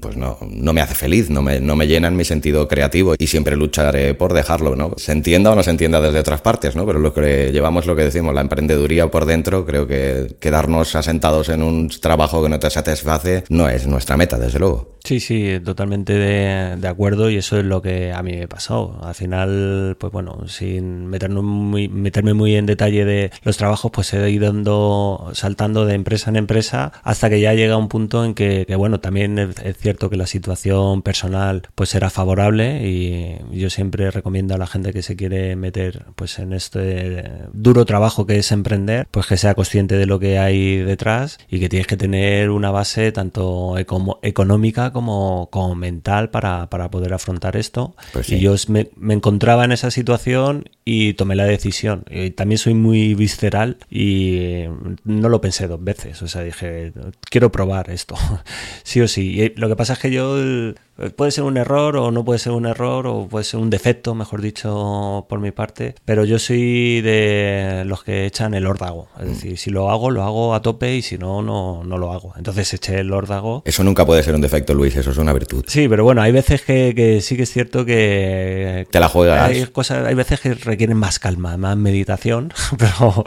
[0.00, 3.14] pues no, no me hace feliz, no me, no me llena en mi sentido creativo
[3.18, 4.94] y siempre lucharé por dejarlo, ¿no?
[4.96, 6.86] Se entienda o no se entienda desde otras partes, ¿no?
[6.86, 11.48] Pero lo que llevamos lo que decimos, la emprendeduría por dentro, creo que quedarnos asentados
[11.48, 14.95] en un trabajo que no te satisface no es nuestra meta, desde luego.
[15.06, 18.98] Sí, sí, totalmente de, acuerdo y eso es lo que a mí me pasó.
[19.04, 24.12] Al final, pues bueno, sin meterme muy, meterme muy en detalle de los trabajos, pues
[24.14, 28.66] he ido saltando de empresa en empresa hasta que ya llega un punto en que,
[28.76, 34.56] bueno, también es, cierto que la situación personal pues será favorable y yo siempre recomiendo
[34.56, 39.06] a la gente que se quiere meter pues en este duro trabajo que es emprender,
[39.12, 42.72] pues que sea consciente de lo que hay detrás y que tienes que tener una
[42.72, 47.94] base tanto económica como, como mental para, para poder afrontar esto.
[48.14, 52.06] Pues y yo me, me, encontraba en esa situación y tomé la decisión.
[52.08, 54.62] Y también soy muy visceral y
[55.04, 56.22] no lo pensé dos veces.
[56.22, 56.94] O sea, dije,
[57.28, 58.14] quiero probar esto,
[58.84, 59.38] sí o sí.
[59.38, 60.34] Y lo que pasa es que yo
[61.14, 64.14] Puede ser un error o no puede ser un error o puede ser un defecto,
[64.14, 69.08] mejor dicho, por mi parte, pero yo soy de los que echan el órdago.
[69.20, 72.12] Es decir, si lo hago, lo hago a tope y si no, no, no lo
[72.12, 72.32] hago.
[72.36, 73.62] Entonces eché el órdago.
[73.66, 75.64] Eso nunca puede ser un defecto, Luis, eso es una virtud.
[75.66, 78.86] Sí, pero bueno, hay veces que, sí que es cierto que...
[78.90, 79.50] Te la juegas.
[79.50, 83.24] Hay, cosas, hay veces que requieren más calma, más meditación, pero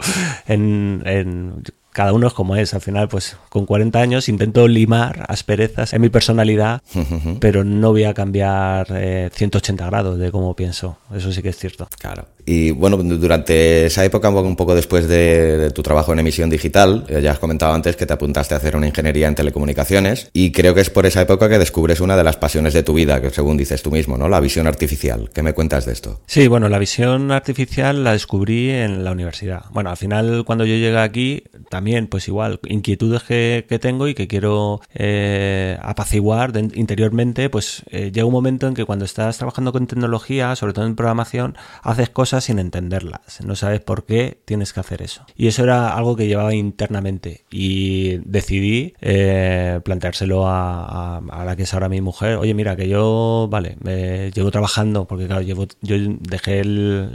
[0.48, 2.74] en, en cada uno es como es.
[2.74, 6.82] Al final, pues con 40 años intento limar asperezas en mi personalidad,
[7.40, 8.86] pero no voy a cambiar
[9.32, 10.98] 180 eh, grados de cómo pienso.
[11.14, 11.88] Eso sí que es cierto.
[11.98, 12.26] Claro.
[12.46, 17.20] Y bueno, durante esa época, un poco después de, tu trabajo en emisión digital, eh,
[17.22, 20.74] ya has comentado antes que te apuntaste a hacer una ingeniería en telecomunicaciones y creo
[20.74, 23.30] que es por esa época que descubres una de las pasiones de tu vida, que
[23.30, 24.28] según dices tú mismo, ¿no?
[24.28, 25.30] La visión artificial.
[25.32, 26.20] ¿Qué me cuentas de esto?
[26.26, 29.64] Sí, bueno, la visión artificial la descubrí en la universidad.
[29.72, 34.28] Bueno, al final cuando yo llegué aquí, también pues igual, inquietudes que, tengo y que
[34.28, 39.86] quiero eh, apaciguar interiormente, pues eh, llega un momento en que cuando estás trabajando con
[39.86, 44.78] tecnología, sobre todo en programación, haces cosas sin entenderlas, no sabes por qué tienes que
[44.78, 45.24] hacer eso.
[45.36, 47.42] Y eso era algo que llevaba internamente.
[47.50, 53.48] Y decidí eh, planteárselo a, la que es ahora mi mujer, oye mira que yo,
[53.50, 57.10] vale, me llevo trabajando, porque claro, llevo, yo dejé el,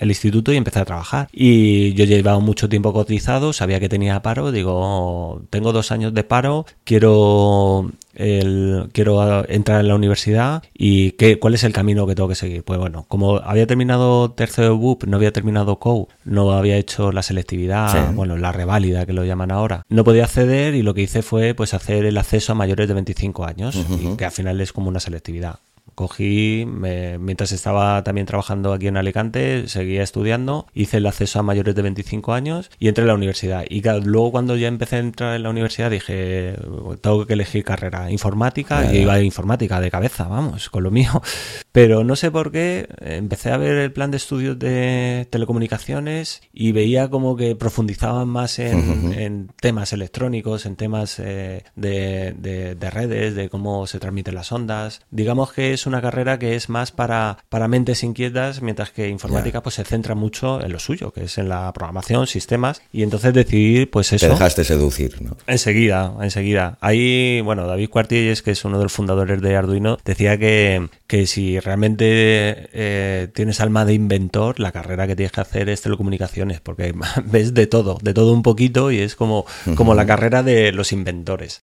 [0.00, 1.28] el instituto y empecé a trabajar.
[1.32, 6.24] Y yo llevaba mucho tiempo cotizado, sabía que tenía paro, digo, tengo dos años de
[6.24, 12.14] paro, quiero el, quiero entrar en la universidad y qué, cuál es el camino que
[12.14, 12.64] tengo que seguir.
[12.64, 17.22] Pues bueno, como había terminado tercero BUP, no había terminado COU, no había hecho la
[17.22, 21.22] selectividad, bueno, la reválida que lo llaman ahora, no podía acceder y lo que hice
[21.22, 23.78] fue pues hacer el acceso a mayores de 25 años,
[24.16, 25.60] que al final es como una selectividad
[26.00, 31.74] cogí, mientras estaba también trabajando aquí en Alicante, seguía estudiando, hice el acceso a mayores
[31.74, 33.64] de 25 años y entré a la universidad.
[33.68, 36.56] Y luego cuando ya empecé a entrar en la universidad dije,
[37.02, 41.22] tengo que elegir carrera informática y iba a informática de cabeza, vamos, con lo mío.
[41.72, 46.72] Pero no sé por qué, empecé a ver el plan de estudios de telecomunicaciones y
[46.72, 52.32] veía como que profundizaban más en, temas electrónicos, en temas eh, de,
[52.74, 55.02] de redes, de cómo se transmiten las ondas.
[55.10, 59.62] Digamos que es una carrera que es más para, para mentes inquietas, mientras que informática
[59.62, 63.34] pues se centra mucho en lo suyo, que es en la programación, sistemas, y entonces
[63.34, 64.26] decidí pues eso.
[64.26, 65.36] Te dejaste seducir, ¿no?
[65.46, 66.78] Enseguida, enseguida.
[66.80, 71.26] Ahí, bueno, David Cuartilles, que es uno de los fundadores de Arduino, decía que, que
[71.26, 76.60] si realmente eh, tienes alma de inventor, la carrera que tienes que hacer es telecomunicaciones,
[76.60, 80.72] porque ves de todo, de todo un poquito y es como, como la carrera de
[80.72, 81.64] los inventores.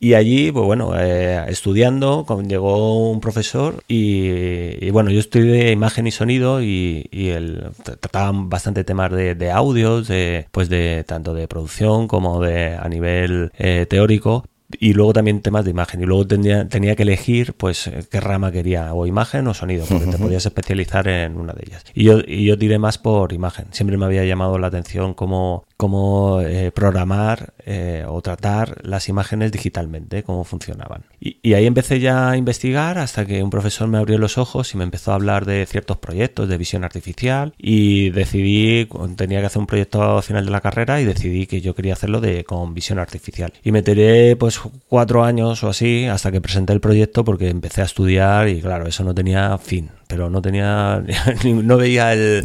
[0.00, 6.10] Y allí, pues bueno, eh, estudiando, llegó un profesor y, bueno, yo estudié imagen y
[6.10, 12.06] sonido y, el, trataban bastante temas de, de, audios, de, pues de tanto de producción
[12.06, 14.44] como de a nivel eh, teórico,
[14.78, 16.02] y luego también temas de imagen.
[16.02, 20.06] Y luego tenía, tenía que elegir pues qué rama quería, o imagen o sonido, porque
[20.06, 21.84] te podías especializar en una de ellas.
[21.94, 23.66] Y yo, y yo tiré más por imagen.
[23.70, 29.50] Siempre me había llamado la atención cómo, cómo eh, programar eh, o tratar las imágenes
[29.50, 31.04] digitalmente, cómo funcionaban.
[31.20, 34.76] Y, ahí empecé ya a investigar hasta que un profesor me abrió los ojos y
[34.76, 39.60] me empezó a hablar de ciertos proyectos de visión artificial y decidí, tenía que hacer
[39.60, 42.74] un proyecto al final de la carrera y decidí que yo quería hacerlo de, con
[42.74, 43.52] visión artificial.
[43.62, 47.82] Y me tiré pues cuatro años o así hasta que presenté el proyecto porque empecé
[47.82, 51.02] a estudiar y claro, eso no tenía fin, pero no tenía,
[51.44, 52.44] no veía el,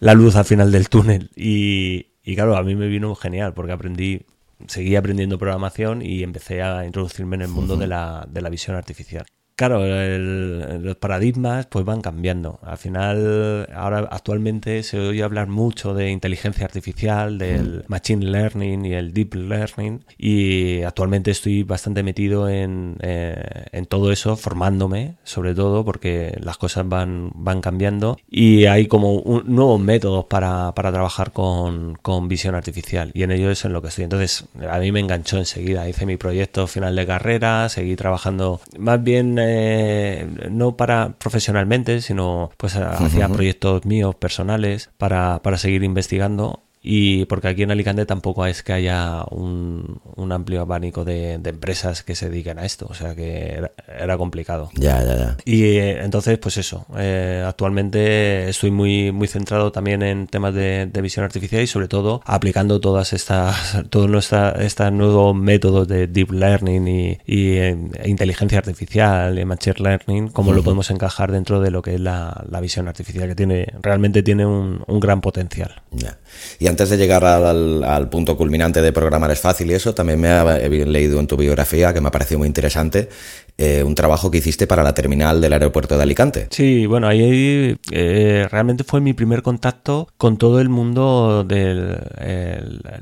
[0.00, 3.72] la luz al final del túnel y, y claro, a mí me vino genial porque
[3.72, 4.26] aprendí,
[4.66, 8.76] seguí aprendiendo programación y empecé a introducirme en el mundo de la, de la visión
[8.76, 9.24] artificial.
[9.58, 12.60] Claro, los paradigmas pues van cambiando.
[12.62, 18.92] Al final, ahora actualmente se oye hablar mucho de inteligencia artificial, del machine learning y
[18.92, 20.04] el deep learning.
[20.16, 26.56] Y actualmente estoy bastante metido en, eh, en todo eso, formándome, sobre todo, porque las
[26.56, 28.16] cosas van, van cambiando.
[28.30, 33.10] Y hay como un, nuevos métodos para, para trabajar con, con, visión artificial.
[33.12, 34.04] Y en ello es en lo que estoy.
[34.04, 35.88] Entonces, a mí me enganchó enseguida.
[35.88, 42.50] Hice mi proyecto final de carrera, seguí trabajando más bien eh, no para profesionalmente, sino
[42.56, 48.46] pues hacía proyectos míos personales para, para seguir investigando y porque aquí en Alicante tampoco
[48.46, 53.14] es que haya un, amplio abanico de, empresas que se dediquen a esto, o sea
[53.14, 53.62] que
[53.98, 54.70] era, complicado.
[54.74, 55.36] Ya, ya, ya.
[55.44, 60.90] Y eh, entonces, pues eso, eh, actualmente estoy muy, muy centrado también en temas de,
[60.98, 66.88] visión artificial y sobre todo aplicando todas estas, todos estos nuevos métodos de deep learning
[66.88, 71.94] y, eh, inteligencia artificial y machine learning, cómo lo podemos encajar dentro de lo que
[71.94, 75.82] es la, visión artificial, que tiene realmente tiene un, gran potencial.
[75.92, 76.18] Ya.
[76.58, 80.28] Y antes de llegar al, punto culminante de programar es fácil y eso, también me
[80.28, 83.08] he leído en tu biografía, que me ha parecido muy interesante,
[83.56, 86.46] eh, un trabajo que hiciste para la terminal del aeropuerto de Alicante.
[86.50, 91.98] Sí, bueno, ahí eh, realmente fue mi primer contacto con todo el mundo de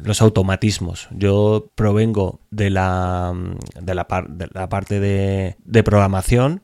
[0.02, 1.08] los automatismos.
[1.10, 3.34] Yo provengo de la,
[3.80, 6.62] de la, de la parte de, programación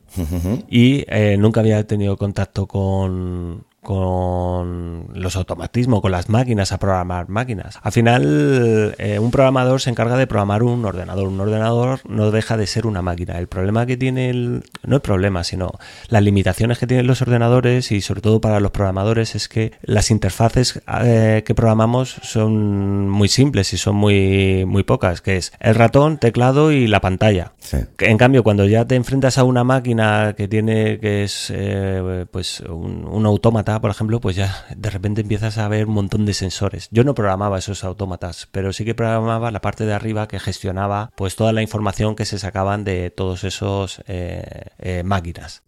[0.69, 7.29] y eh, nunca había tenido contacto con, con los automatismos, con las máquinas, a programar
[7.29, 7.81] máquinas.
[7.83, 11.27] Al final, eh, un programador se encarga de programar un ordenador.
[11.27, 13.39] Un ordenador no deja de ser una máquina.
[13.39, 15.73] El problema que tiene, el, no el problema, sino
[16.09, 20.13] las limitaciones que tienen los ordenadores y sobre todo para los programadores es que las
[20.13, 25.75] interfaces eh, que programamos son muy simples y son muy, muy pocas, que es el
[25.75, 27.53] ratón, teclado y la pantalla.
[27.99, 32.61] En cambio, cuando ya te enfrentas a una máquina que tiene, que es eh, pues
[32.61, 36.35] un, un autómata, por ejemplo, pues ya de repente empiezas a ver un montón de
[36.35, 36.89] sensores.
[36.91, 41.11] Yo no programaba esos autómatas, pero sí que programaba la parte de arriba que gestionaba
[41.17, 45.63] pues toda la información que se sacaban de todos esos eh, eh, máquinas.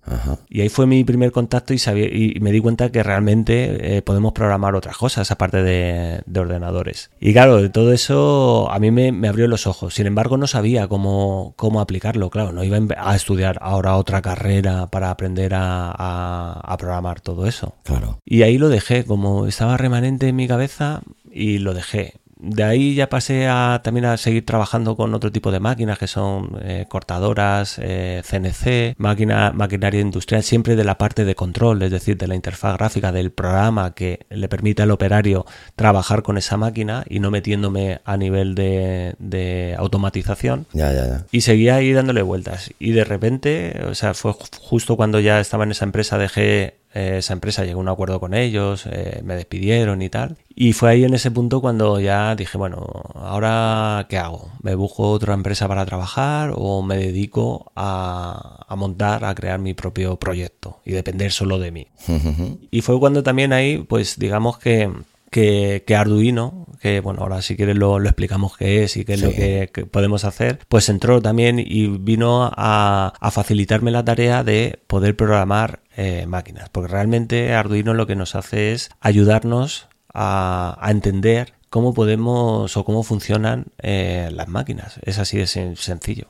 [0.49, 4.03] Y ahí fue mi primer contacto y, sabía, y me di cuenta que realmente eh,
[4.03, 7.11] podemos programar otras cosas aparte de, ordenadores.
[7.21, 9.95] Y claro, de todo eso a mí me, abrió los ojos.
[9.95, 12.31] Sin embargo, no sabía cómo, cómo aplicarlo.
[12.31, 17.75] Claro, no iba a estudiar ahora otra carrera para aprender a, programar todo eso.
[18.25, 22.95] Y ahí lo dejé, como estaba remanente en mi cabeza y lo dejé de ahí
[22.95, 26.87] ya pasé a también a seguir trabajando con otro tipo de máquinas que son eh,
[26.89, 32.27] cortadoras, CNC, eh, máquina, maquinaria industrial, siempre de la parte de control, es decir, de
[32.27, 37.21] la interfaz gráfica del programa que le permite al operario trabajar con esa máquina y
[37.21, 40.67] no metiéndome a nivel de, de automatización.
[40.73, 41.27] Ya, ya, ya.
[41.31, 42.71] Y seguía ahí dándole vueltas.
[42.79, 47.19] Y de repente, o sea, fue justo cuando ya estaba en esa empresa, dejé eh,
[47.19, 50.37] esa empresa llegó a un acuerdo con ellos, eh, me despidieron y tal.
[50.55, 54.53] Y fue ahí en ese punto cuando ya dije, bueno, ¿ahora qué hago?
[54.63, 59.75] ¿Me busco otra empresa para trabajar o me dedico a, a montar, a crear mi
[59.75, 61.89] propio proyecto y depender solo de mí?
[62.71, 64.91] y fue cuando también ahí, pues digamos que
[65.35, 69.31] que, Arduino, que bueno, ahora si quieres lo, explicamos qué es y qué es lo
[69.31, 75.81] que, podemos hacer, pues entró también y vino a, facilitarme la tarea de poder programar
[75.97, 82.77] eh, máquinas, porque realmente Arduino lo que nos hace es ayudarnos a, entender cómo podemos
[82.77, 85.01] o cómo funcionan eh, las máquinas.
[85.03, 86.29] Es así de sencillo.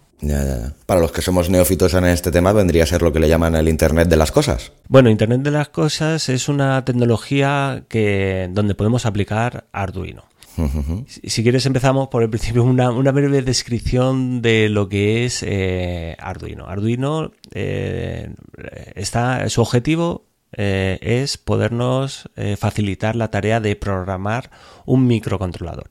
[0.87, 3.55] Para los que somos neófitos en este tema, vendría a ser lo que le llaman
[3.57, 4.73] el Internet de las cosas.
[4.89, 10.25] Bueno, Internet de las cosas es una tecnología que, donde podemos aplicar Arduino.
[11.09, 16.67] Si quieres empezamos por el principio una, breve descripción de lo que es eh, Arduino.
[16.67, 18.31] Arduino eh,
[18.95, 24.51] está su objetivo eh, es podernos facilitar la tarea de programar
[24.87, 25.89] un microcontrolador.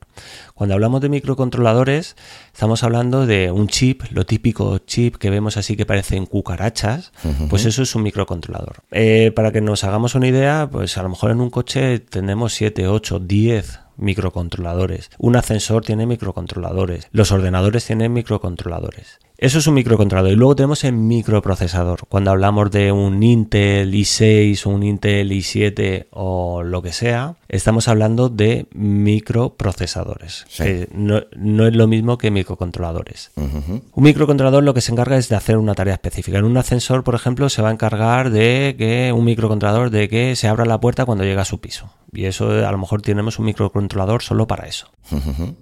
[0.54, 2.16] Cuando hablamos de microcontroladores,
[2.52, 7.12] estamos hablando de un chip, lo típico chip que vemos así que parecen cucarachas,
[7.50, 8.82] pues eso es un microcontrolador.
[8.90, 12.54] Eh, para que nos hagamos una idea, pues a lo mejor en un coche tenemos
[12.54, 15.10] 7, 8, 10 microcontroladores.
[15.18, 17.08] Un ascensor tiene microcontroladores.
[17.12, 19.18] Los ordenadores tienen microcontroladores.
[19.36, 20.32] Eso es un microcontrolador.
[20.32, 22.06] Y luego tenemos el microprocesador.
[22.08, 28.28] Cuando hablamos de un Intel i6, un Intel i7 o lo que sea, estamos hablando
[28.28, 30.44] de microprocesadores.
[30.92, 33.30] no, es lo mismo que microcontroladores.
[33.36, 36.38] Un microcontrolador lo que se encarga es de hacer una tarea específica.
[36.38, 40.36] En un ascensor, por ejemplo, se va a encargar de que un microcontrolador de que
[40.36, 41.90] se abra la puerta cuando llega a su piso.
[42.14, 44.90] Y eso a lo mejor tenemos un microcontrolador solo para eso.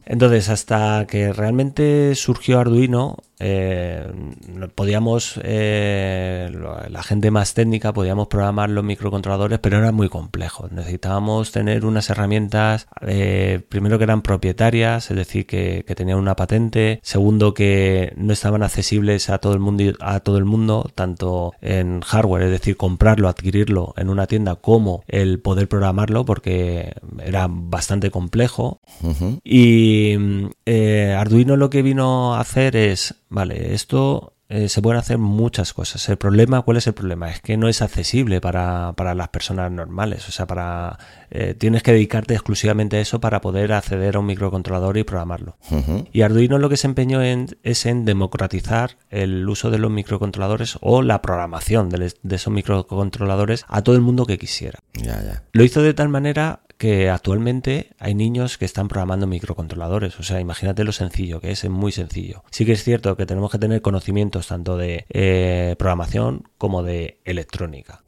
[0.05, 4.07] Entonces, hasta que realmente surgió Arduino, eh,
[4.77, 6.49] podíamos, eh,
[6.89, 10.69] la gente más técnica, podíamos programar los microcontroladores, pero era muy complejo.
[10.71, 17.01] Necesitábamos tener unas herramientas, eh, primero que eran propietarias, es decir, que, tenían una patente.
[17.03, 22.01] Segundo, que no estaban accesibles a todo el mundo, a todo el mundo, tanto en
[22.01, 26.42] hardware, es decir, comprarlo, adquirirlo en una tienda, como el poder programarlo, porque
[27.25, 28.81] era bastante complejo.
[29.45, 30.17] Y
[31.17, 36.07] Arduino lo que vino a hacer es Vale, esto eh, se pueden hacer muchas cosas.
[36.11, 37.31] El problema, ¿cuál es el problema?
[37.31, 40.29] Es que no es accesible para, las personas normales.
[40.29, 40.99] O sea, para
[41.31, 45.57] eh, tienes que dedicarte exclusivamente a eso para poder acceder a un microcontrolador y programarlo.
[46.13, 50.77] Y Arduino lo que se empeñó en, es en democratizar el uso de los microcontroladores
[50.83, 54.81] o la programación de, esos microcontroladores a todo el mundo que quisiera.
[55.53, 60.19] Lo hizo de tal manera que actualmente hay niños que están programando microcontroladores.
[60.19, 62.43] O sea, imagínate lo sencillo que es, es muy sencillo.
[62.51, 67.21] Sí que es cierto que tenemos que tener conocimientos tanto de eh, programación como de
[67.25, 68.03] electrónica.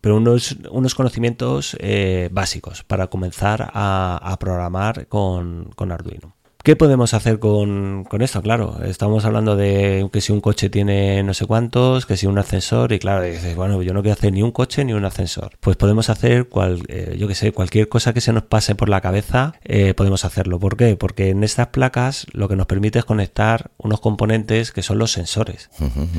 [0.00, 6.34] Pero unos, unos conocimientos eh, básicos para comenzar a, programar con Arduino.
[6.64, 8.40] ¿Qué podemos hacer con, esto?
[8.40, 12.38] Claro, estamos hablando de que si un coche tiene no sé cuántos, que si un
[12.38, 15.58] ascensor, y claro, dices, bueno, yo no quiero hacer ni un coche ni un ascensor.
[15.60, 18.88] Pues podemos hacer, cual, eh, yo que sé, cualquier cosa que se nos pase por
[18.88, 20.58] la cabeza, eh, podemos hacerlo.
[20.58, 20.96] ¿Por qué?
[20.96, 25.12] Porque en estas placas lo que nos permite es conectar unos componentes que son los
[25.12, 25.68] sensores.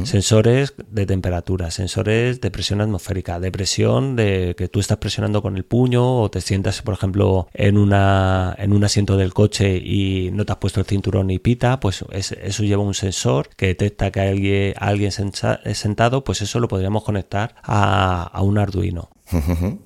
[0.04, 5.58] Sensores de temperatura, sensores de presión atmosférica, de presión de que tú estás presionando con
[5.58, 10.35] el puño o te sientas, por ejemplo, en, una, en un asiento del coche y
[10.36, 14.12] no te has puesto el cinturón y pita, pues eso lleva un sensor que detecta
[14.12, 19.10] que hay alguien, sentado, pues eso lo podríamos conectar a, un Arduino.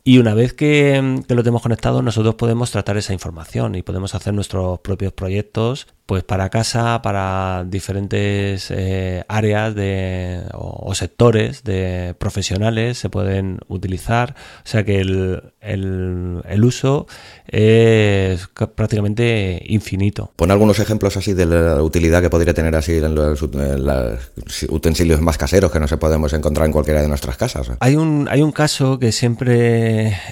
[0.03, 4.15] Y una vez que, que, lo tenemos conectado, nosotros podemos tratar esa información y podemos
[4.15, 12.15] hacer nuestros propios proyectos pues para casa, para diferentes eh, áreas de, o, sectores de
[12.17, 14.35] profesionales se pueden utilizar.
[14.65, 17.05] O sea que el, el, uso
[17.45, 20.33] es prácticamente infinito.
[20.35, 23.43] Pon algunos ejemplos así de la utilidad que podría tener así en los,
[24.67, 27.69] utensilios más caseros que no se podemos encontrar en cualquiera de nuestras casas.
[27.81, 29.28] Hay un, hay un caso que siempre...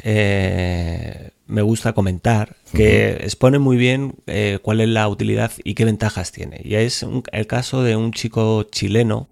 [0.03, 5.85] Eh, me gusta comentar, que expone muy bien eh, cuál es la utilidad y qué
[5.85, 6.61] ventajas tiene.
[6.63, 9.27] Y es el caso de un chico chileno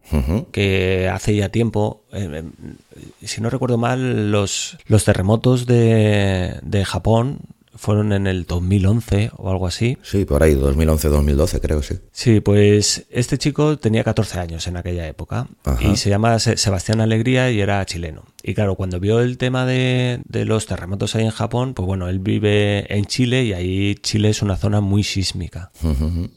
[0.52, 6.86] que hace ya tiempo, eh, eh, si no recuerdo mal, los, los terremotos de, de
[6.86, 7.40] Japón
[7.76, 9.98] fueron en el 2011 o algo así.
[10.02, 11.96] Sí, por ahí, 2011-2012 creo, sí.
[12.14, 15.48] Sí, pues este chico tenía 14 años en aquella época
[15.82, 18.24] y se llama Sebastián Alegría y era chileno.
[18.48, 22.20] Y claro, cuando vio el tema de, los terremotos ahí en Japón, pues bueno, él
[22.20, 25.72] vive en Chile y ahí Chile es una zona muy sísmica.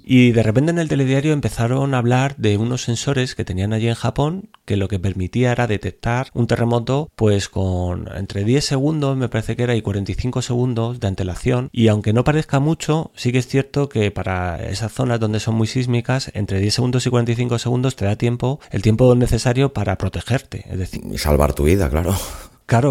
[0.04, 3.88] Y de repente en el telediario empezaron a hablar de unos sensores que tenían allí
[3.88, 9.16] en Japón que lo que permitía era detectar un terremoto pues con entre 10 segundos,
[9.16, 11.68] me parece que era, y 45 segundos de antelación.
[11.72, 15.56] Y aunque no parezca mucho, sí que es cierto que para esas zonas donde son
[15.56, 19.96] muy sísmicas, entre 10 segundos y 45 segundos te da tiempo, el tiempo necesario para
[19.96, 20.64] protegerte.
[20.70, 21.97] Es decir, salvar tu vida, claro.
[22.03, 22.16] Claro,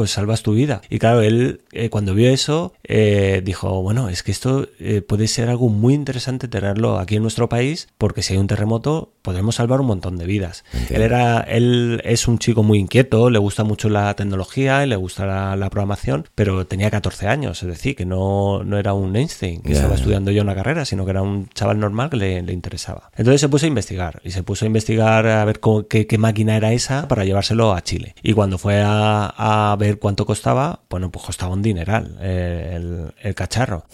[0.08, 0.82] salvas tu vida.
[0.90, 5.28] Y claro, él eh, cuando vio eso eh, dijo, bueno, es que esto eh, puede
[5.28, 9.56] ser algo muy interesante tenerlo aquí en nuestro país porque si hay un terremoto podremos
[9.56, 10.64] salvar un montón de vidas.
[10.90, 14.96] Él era, él es un chico muy inquieto, le gusta mucho la tecnología y le
[14.96, 19.62] gusta la, programación, pero tenía 14 años, es decir, que no, no era un Einstein
[19.62, 22.54] que estaba estudiando ya una carrera, sino que era un chaval normal que le, le,
[22.54, 23.12] interesaba.
[23.18, 25.60] Entonces se puso a investigar y se puso a investigar a ver
[25.90, 28.16] qué, qué, máquina era esa para llevárselo a Chile.
[28.24, 33.14] Y cuando fue a, a ver cuánto costaba, bueno, pues costaba un dineral eh, el,
[33.22, 33.86] el cacharro.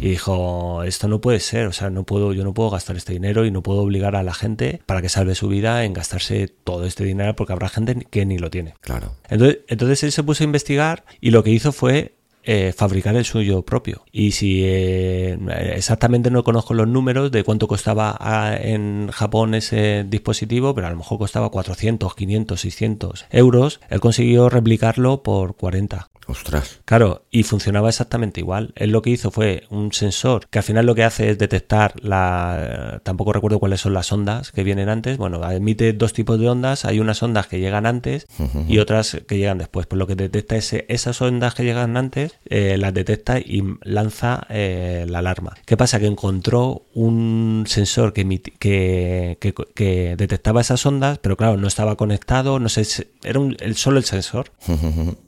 [0.00, 3.12] Y dijo, esto no puede ser, o sea, no puedo, yo no puedo gastar este
[3.12, 6.48] dinero y no puedo obligar a la gente para que salve su vida en gastarse
[6.48, 8.74] todo este dinero porque habrá gente que ni lo tiene.
[8.80, 9.14] Claro.
[9.28, 12.14] Entonces, entonces él se puso a investigar y lo que hizo fue
[12.44, 14.04] eh, fabricar el suyo propio.
[14.12, 15.38] Y si eh,
[15.74, 20.90] exactamente no conozco los números de cuánto costaba ah, en Japón ese dispositivo, pero a
[20.90, 26.09] lo mejor costaba 400, 500, 600 euros, él consiguió replicarlo por 40.
[26.30, 26.80] Ostras.
[26.84, 28.72] Claro, y funcionaba exactamente igual.
[28.76, 31.94] Él lo que hizo fue un sensor que al final lo que hace es detectar
[32.02, 33.00] la.
[33.02, 35.16] Tampoco recuerdo cuáles son las ondas que vienen antes.
[35.18, 36.84] Bueno, emite dos tipos de ondas.
[36.84, 38.26] Hay unas ondas que llegan antes
[38.68, 39.86] y otras que llegan después.
[39.86, 44.46] Pues lo que detecta es esas ondas que llegan antes, eh, las detecta y lanza
[44.48, 45.54] eh, la alarma.
[45.66, 45.98] ¿Qué pasa?
[45.98, 48.24] Que encontró un sensor que,
[48.58, 49.38] que,
[49.74, 52.86] que, detectaba esas ondas, pero claro, no estaba conectado, no sé,
[53.24, 54.52] era el, solo el sensor.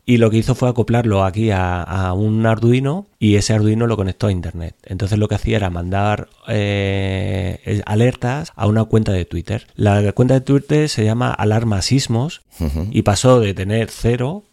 [0.07, 0.92] y lo que hizo fue acoplar
[1.25, 4.77] aquí a, un Arduino y ese Arduino lo conectó a Internet.
[4.85, 9.67] Entonces lo que hacía era mandar eh, alertas a una cuenta de Twitter.
[9.75, 12.43] La cuenta de Twitter se llama Alarma Sismos
[12.91, 14.45] y pasó de tener cero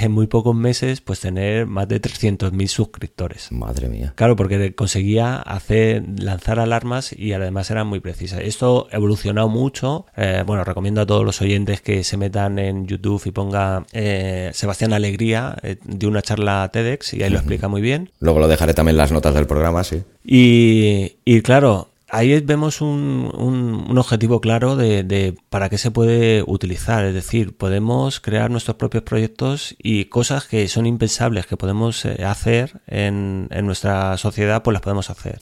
[0.00, 3.52] en muy pocos meses pues tener más de 300.000 suscriptores.
[3.52, 4.12] Madre mía.
[4.16, 8.40] Claro, porque conseguía hacer lanzar alarmas y además eran muy precisas.
[8.40, 10.06] Esto ha evolucionado mucho.
[10.16, 14.50] Eh, bueno, recomiendo a todos los oyentes que se metan en YouTube y ponga eh,
[14.52, 18.10] Sebastián Alegría eh, de una charla TEDx y ahí lo explica muy bien.
[18.20, 20.02] Luego lo dejaré también en las notas del programa, sí.
[20.24, 27.06] Y, y claro, ahí vemos un, un, objetivo claro de, para qué se puede utilizar.
[27.06, 32.22] Es decir, podemos crear nuestros propios proyectos y cosas que son impensables que podemos eh,
[32.24, 35.40] hacer en, en nuestra sociedad, pues las podemos hacer.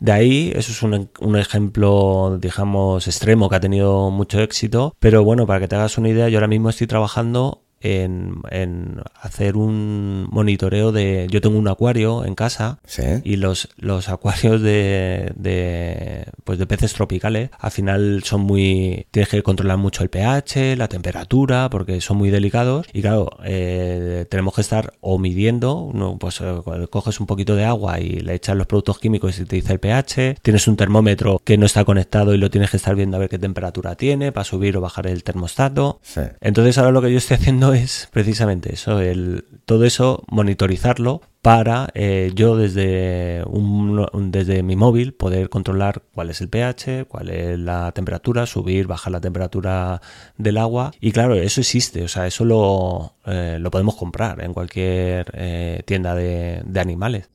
[0.00, 4.96] De ahí, eso es un, un, ejemplo, digamos, extremo que ha tenido mucho éxito.
[4.98, 9.56] Pero bueno, para que te hagas una idea, yo ahora mismo estoy trabajando en, hacer
[9.56, 11.26] un monitoreo de...
[11.30, 12.78] Yo tengo un acuario en casa
[13.24, 19.06] y los, los acuarios de, de, pues de peces tropicales al final son muy...
[19.10, 24.26] Tienes que controlar mucho el pH, la temperatura, porque son muy delicados y claro, eh,
[24.30, 28.56] tenemos que estar o midiendo, pues eh, coges un poquito de agua y le echas
[28.56, 32.34] los productos químicos y te dice el pH, tienes un termómetro que no está conectado
[32.34, 35.06] y lo tienes que estar viendo a ver qué temperatura tiene para subir o bajar
[35.06, 36.00] el termostato.
[36.40, 41.90] Entonces ahora lo que yo estoy haciendo es precisamente eso, el, todo eso monitorizarlo para
[41.94, 47.56] eh, yo desde, un, desde mi móvil poder controlar cuál es el pH, cuál es
[47.56, 50.02] la temperatura, subir, bajar la temperatura
[50.36, 50.90] del agua.
[51.00, 55.82] Y claro, eso existe, o sea, eso lo, eh, lo podemos comprar en cualquier eh,
[55.84, 57.30] tienda de, animales.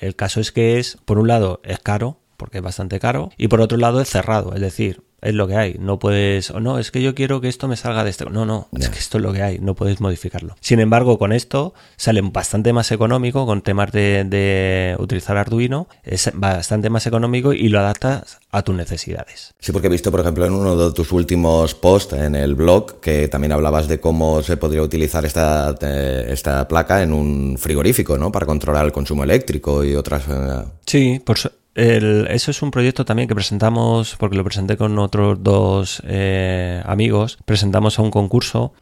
[0.00, 3.48] el caso es que es, por un lado, es caro, porque es bastante caro, y
[3.48, 5.76] por otro lado es cerrado, es decir, es lo que hay.
[5.80, 8.24] No puedes, o no, es que yo quiero que esto me salga de este.
[8.26, 10.54] No, no, es que esto es lo que hay, no puedes modificarlo.
[10.60, 16.90] Sin embargo, con esto sale bastante más económico, con temas de, utilizar Arduino, es bastante
[16.90, 19.54] más económico y lo adaptas a tus necesidades.
[19.58, 23.00] Sí, porque he visto, por ejemplo, en uno de tus últimos posts en el blog
[23.00, 28.18] que también hablabas de cómo se podría utilizar esta, eh, esta placa en un frigorífico,
[28.18, 28.30] ¿no?
[28.30, 30.24] Para controlar el consumo eléctrico y otras.
[30.28, 31.38] Eh, sí, por,
[31.74, 37.38] eso es un proyecto también que presentamos, porque lo presenté con otros dos eh, amigos,
[37.44, 38.72] presentamos a un concurso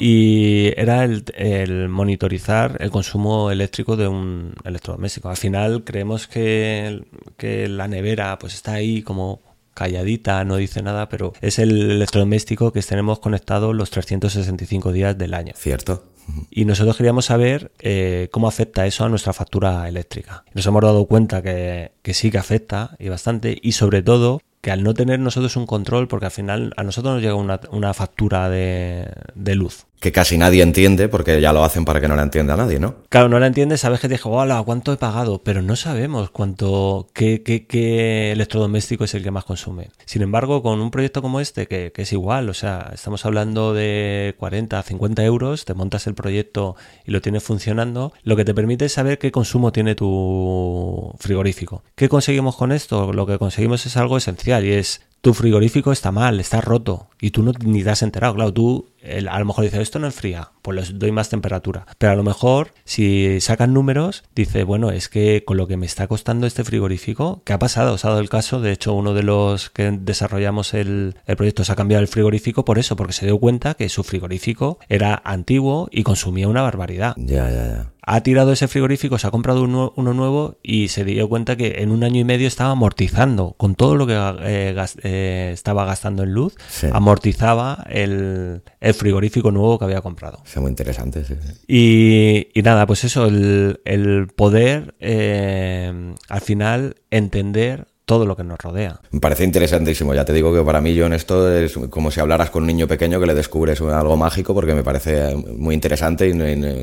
[0.00, 5.28] y era el, monitorizar el consumo eléctrico de un electrodoméstico.
[5.28, 7.04] Al final creemos que,
[7.36, 9.40] que la nevera pues está ahí como
[9.74, 15.34] calladita, no dice nada, pero es el electrodoméstico que tenemos conectado los 365 días del
[15.34, 15.52] año.
[15.56, 16.04] Cierto.
[16.50, 20.44] Y nosotros queríamos saber eh, cómo afecta eso a nuestra factura eléctrica.
[20.54, 24.70] Nos hemos dado cuenta que, que sí que afecta y bastante, y sobre todo que
[24.70, 27.94] al no tener nosotros un control, porque al final a nosotros nos llega una, una
[27.94, 29.86] factura de, de, luz.
[30.00, 32.96] Que casi nadie entiende, porque ya lo hacen para que no la entienda nadie, ¿no?
[33.08, 35.42] Claro, no la entiende, sabes que te dijo, hola, ¿cuánto he pagado?
[35.42, 39.90] Pero no sabemos cuánto, qué, qué, qué, electrodoméstico es el que más consume.
[40.04, 43.74] Sin embargo, con un proyecto como este, que, que, es igual, o sea, estamos hablando
[43.74, 48.54] de 40, 50 euros, te montas el proyecto y lo tienes funcionando, lo que te
[48.54, 51.82] permite es saber qué consumo tiene tu frigorífico.
[51.94, 53.12] ¿Qué conseguimos con esto?
[53.12, 57.30] Lo que conseguimos es algo esencial y es tu frigorífico está mal, está roto y
[57.30, 58.34] tú no ni te has enterado.
[58.34, 61.86] Claro, tú el- a lo mejor dice, esto no enfría, pues les doy más temperatura.
[61.98, 65.86] Pero a lo mejor, si sacan números, dice, bueno, es que con lo que me
[65.86, 67.96] está costando este frigorífico, ¿qué ha pasado?
[67.98, 71.64] Se ha dado el caso, de hecho, uno de los que desarrollamos el, el proyecto
[71.64, 75.20] se ha cambiado el frigorífico por eso, porque se dio cuenta que su frigorífico era
[75.24, 77.92] antiguo y consumía una barbaridad Ya, ya, ya.
[78.02, 81.76] ha tirado ese frigorífico, se ha comprado uno, uno nuevo y se dio cuenta que
[81.82, 85.84] en un año y medio estaba amortizando con todo lo que eh, gas- eh, estaba
[85.84, 86.88] gastando en luz, Sí.
[86.92, 90.42] amortizaba el, el frigorífico nuevo que había comprado.
[90.44, 91.34] Es muy interesante, sí.
[91.66, 98.42] Y, y nada, pues eso, el, el poder eh, al final entender todo lo que
[98.42, 98.98] nos rodea.
[99.10, 100.14] Me parece interesantísimo.
[100.14, 102.66] Ya te digo que para mí yo en esto es como si hablaras con un
[102.66, 106.30] niño pequeño que le descubres algo mágico porque me parece muy interesante y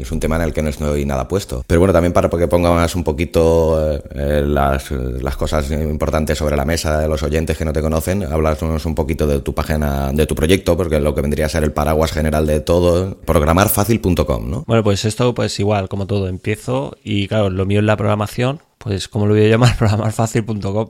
[0.02, 1.64] es un tema en el que no estoy nada puesto.
[1.66, 6.64] Pero bueno, también para que pongas un poquito eh, las, las cosas importantes sobre la
[6.64, 10.28] mesa de los oyentes que no te conocen, hablarnos un poquito de tu página, de
[10.28, 14.64] tu proyecto, porque lo que vendría a ser el paraguas general de todo, programarfacil.com, ¿no?
[14.68, 18.60] Bueno, pues esto pues igual, como todo, empiezo y claro, lo mío es la programación,
[18.86, 20.90] pues como lo voy a llamar, programarfacil.com.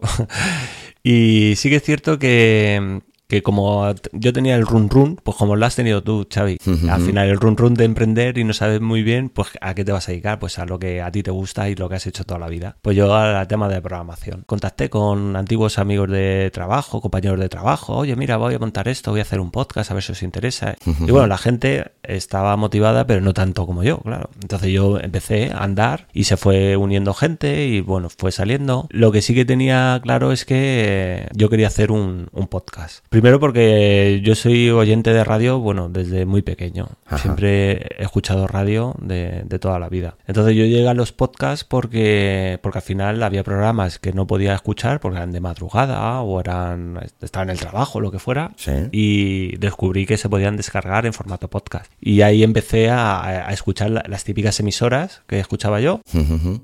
[1.04, 5.56] y sí que es cierto que, que como yo tenía el run run, pues como
[5.56, 6.58] lo has tenido tú, Xavi,
[6.90, 9.84] al final el run run de emprender y no sabes muy bien, pues a qué
[9.84, 11.96] te vas a dedicar, pues a lo que a ti te gusta y lo que
[11.96, 12.78] has hecho toda la vida.
[12.82, 14.44] Pues yo al tema de programación.
[14.46, 19.12] Contacté con antiguos amigos de trabajo, compañeros de trabajo, oye, mira, voy a montar esto,
[19.12, 20.76] voy a hacer un podcast, a ver si os interesa.
[20.86, 24.30] Y bueno, la gente estaba motivada, pero no tanto como yo, claro.
[24.42, 28.88] Entonces yo empecé a andar y se fue uniendo gente y bueno, fue saliendo.
[28.92, 33.04] Lo que sí que tenía claro es que yo quería hacer un, un podcast.
[33.16, 36.90] Primero porque yo soy oyente de radio, bueno, desde muy pequeño.
[37.06, 37.18] Ajá.
[37.20, 40.16] Siempre he escuchado radio de, de toda la vida.
[40.28, 44.54] Entonces yo llegué a los podcasts porque, porque al final había programas que no podía
[44.54, 48.52] escuchar porque eran de madrugada o eran estaba en el trabajo, lo que fuera.
[48.58, 48.72] Sí.
[48.92, 51.90] Y descubrí que se podían descargar en formato podcast.
[52.02, 56.02] Y ahí empecé a, a escuchar la- las típicas emisoras que escuchaba yo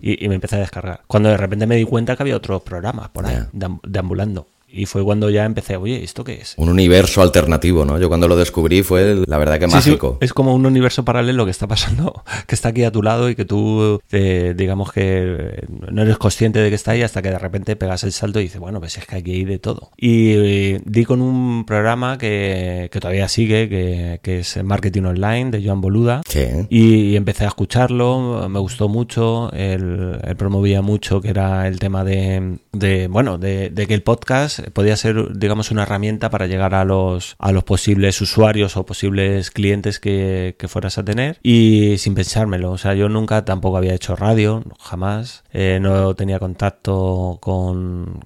[0.01, 0.99] y, y me empecé a descargar.
[1.07, 4.47] Cuando de repente me di cuenta que había otros programas por ahí, deambulando.
[4.74, 6.53] Y fue cuando ya empecé, oye, ¿esto qué es?
[6.57, 7.99] Un universo alternativo, ¿no?
[7.99, 10.17] Yo cuando lo descubrí fue, la verdad que Sí, sí, mágico.
[10.22, 13.36] es como un universo paralelo que está pasando, que está aquí a tu lado y
[13.36, 17.30] que tú, eh, digamos que eh, no eres consciente de que está ahí hasta que
[17.30, 19.91] de repente pegas el salto y dices, bueno, pues es que aquí hay de todo.
[19.97, 25.51] Y eh, di con un programa que, que todavía sigue, que, que es Marketing Online
[25.51, 26.22] de Joan Boluda.
[26.28, 26.45] Sí.
[26.69, 32.03] Y empecé a escucharlo, me gustó mucho, él, él promovía mucho que era el tema
[32.03, 36.74] de, de, bueno, de, de que el podcast podía ser, digamos, una herramienta para llegar
[36.76, 41.97] a los, a los posibles usuarios o posibles clientes que, que fueras a tener y
[41.97, 47.38] sin pensármelo, o sea, yo nunca tampoco había hecho radio, jamás, eh, no tenía contacto
[47.41, 48.20] con,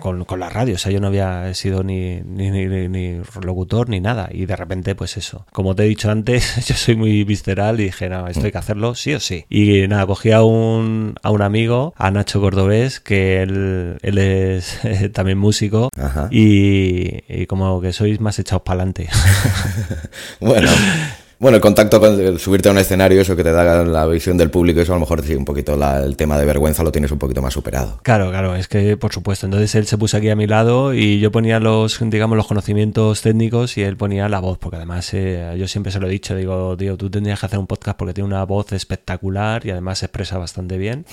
[0.00, 3.88] con, con la radio, o sea, yo no había sido ni, ni, ni, ni- locutor
[3.88, 4.28] ni nada.
[4.32, 7.84] Y de repente pues eso, como te he dicho antes, yo soy muy visceral y
[7.84, 9.44] dije, no, esto hay que hacerlo sí o sí.
[9.48, 14.84] Y nada, cogí a un, a un amigo, a Nacho Cordobés, que él, él es
[14.84, 15.88] eh, también músico
[16.30, 19.08] y, y como que sois más echados para adelante.
[20.40, 20.70] Bueno,
[21.40, 24.50] bueno, el contacto con subirte a un escenario, eso que te da la visión del
[24.50, 27.10] público, eso a lo mejor sí, un poquito la- el tema de vergüenza lo tienes
[27.10, 27.98] un poquito más superado.
[28.02, 29.46] Claro, claro, es que por supuesto.
[29.46, 33.22] Entonces él se puso aquí a mi lado y yo ponía los, digamos, los conocimientos
[33.22, 36.36] técnicos y él ponía la voz, porque además eh, yo siempre se lo he dicho,
[36.36, 39.98] digo, tío, tú tendrías que hacer un podcast porque tiene una voz espectacular y además
[40.00, 41.06] se expresa bastante bien.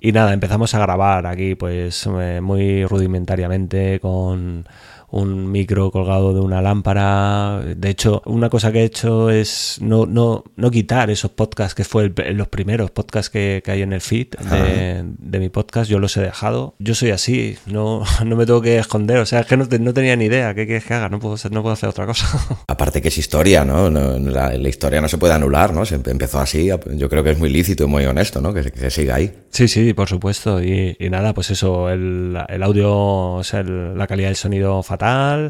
[0.00, 4.66] Y nada, empezamos a grabar aquí, pues eh, muy rudimentariamente con
[5.10, 7.60] un micro colgado de una lámpara.
[7.76, 11.84] De hecho, una cosa que he hecho es no, no, no quitar esos podcasts que
[11.84, 15.90] fue el- los primeros podcasts que, que hay en el feed de, de mi podcast.
[15.90, 16.74] Yo los he dejado.
[16.78, 19.18] Yo soy así, no, no me tengo que esconder.
[19.18, 20.54] O sea, es que no, te- no tenía ni idea.
[20.54, 21.08] ¿Qué quieres que haga?
[21.08, 22.26] No puedo, no puedo hacer otra cosa.
[22.68, 23.90] Aparte que es historia, ¿no?
[23.90, 25.86] No, la, la historia no se puede anular, ¿no?
[25.86, 28.52] Se empe- empezó así, yo creo que es muy lícito y muy honesto, ¿no?
[28.52, 29.32] Que, que siga ahí.
[29.50, 30.62] Sí, sí, por supuesto.
[30.62, 34.82] Y, y nada, pues eso, el, el audio, o sea, el- la calidad del sonido
[34.82, 34.97] fatal.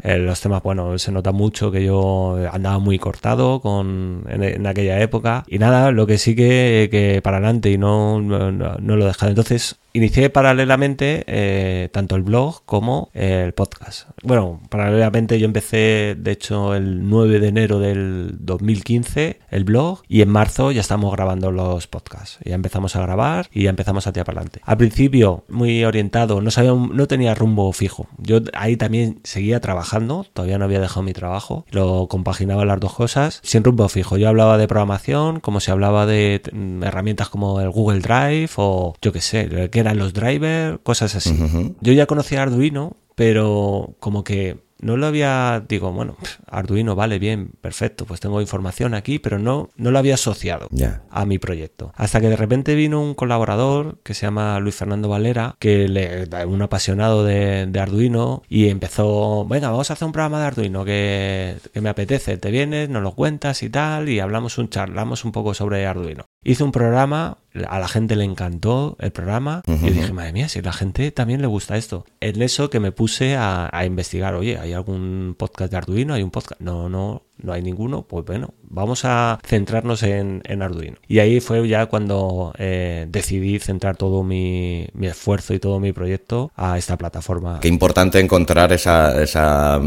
[0.03, 4.99] Eh, los temas, bueno, se nota mucho que yo andaba muy cortado con, en, aquella
[5.01, 5.43] época.
[5.47, 9.07] Y nada, lo que sí que, que para adelante y no, no- no lo he
[9.07, 9.29] dejado.
[9.31, 14.09] Entonces, inicié paralelamente eh, tanto el blog como el podcast.
[14.23, 20.21] Bueno, paralelamente yo empecé, de hecho, el 9 de enero del 2015 el blog y
[20.21, 22.37] en marzo ya estamos grabando los podcasts.
[22.43, 24.61] Ya empezamos a grabar y ya empezamos a tirar para adelante.
[24.63, 28.07] Al principio, muy orientado, no sabía, no tenía rumbo fijo.
[28.17, 32.93] Yo ahí también seguía trabajando, todavía no había dejado mi trabajo, lo compaginaba las dos
[32.93, 34.17] cosas sin rumbo fijo.
[34.17, 36.41] Yo hablaba de programación, como si hablaba de
[36.83, 41.37] herramientas como el Google Drive o yo qué sé, que eran los drivers, cosas así.
[41.79, 46.15] Yo ya conocía Arduino, pero como que no lo había, digo, bueno,
[46.47, 50.69] Arduino vale bien, perfecto, pues tengo información aquí, pero no, no lo había asociado
[51.09, 51.91] a mi proyecto.
[51.95, 56.29] Hasta que de repente vino un colaborador que se llama Luis Fernando Valera, que le
[56.45, 60.85] un apasionado de, de Arduino y empezó, venga, vamos a hacer un programa de Arduino
[60.85, 65.25] que, que me apetece, te vienes, nos lo cuentas y tal, y hablamos un charlamos
[65.25, 66.25] un poco sobre Arduino.
[66.43, 70.59] Hice un programa, a la gente le encantó el programa y dije, madre mía, si
[70.59, 72.05] a la gente también le gusta esto.
[72.19, 76.13] En eso que me puse a, a investigar, oye, ¿hay algún podcast de Arduino?
[76.13, 76.61] ¿Hay un podcast?
[76.61, 80.97] No, no, no hay ninguno, pues bueno, vamos a centrarnos en, Arduino.
[81.07, 86.51] Y ahí fue ya cuando eh, decidí centrar todo mi, esfuerzo y todo mi proyecto
[86.55, 87.59] a esta plataforma.
[87.61, 89.79] Qué importante encontrar esa, esa,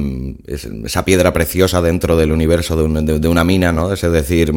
[0.47, 3.93] esa piedra preciosa dentro del universo de, una mina, ¿no?
[3.93, 4.53] Es decir,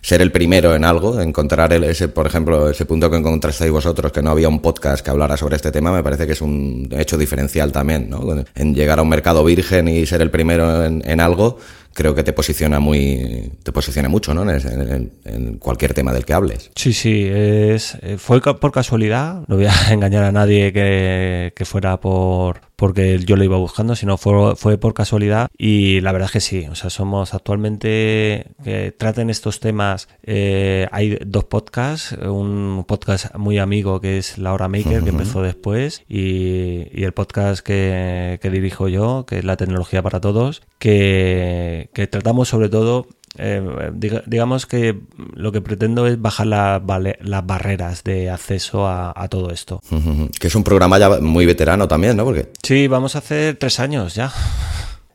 [0.00, 4.22] ser el primero en algo, encontrar ese, por ejemplo, ese punto que encontrasteis vosotros, que
[4.22, 7.18] no había un podcast que hablara sobre este tema, me parece que es un hecho
[7.18, 8.44] diferencial también, ¿no?
[8.54, 11.58] En llegar a un mercado virgen y ser el primero en, en algo
[11.96, 14.48] creo que te posiciona muy, te posiciona mucho, ¿no?
[14.50, 16.70] En, cualquier tema del que hables.
[16.76, 21.64] Sí, sí, es, eh, fue por casualidad, no voy a engañar a nadie que, que
[21.64, 25.48] fuera por, porque yo lo iba buscando, sino fue, fue por casualidad.
[25.56, 30.86] Y la verdad es que sí, o sea, somos actualmente que traten estos temas, eh,
[30.92, 36.04] hay dos podcasts, un podcast muy amigo que es La Hora Maker, que empezó después,
[36.08, 41.90] y, y el podcast que, que, dirijo yo, que es La Tecnología para Todos, que,
[41.94, 43.06] que tratamos sobre todo
[43.38, 43.92] eh,
[44.26, 44.98] digamos que
[45.34, 49.80] lo que pretendo es bajar las barreras de acceso a, todo esto.
[50.40, 52.24] Que es un programa ya muy veterano también, ¿no?
[52.24, 52.50] Porque...
[52.62, 54.32] Sí, vamos a hacer tres años ya.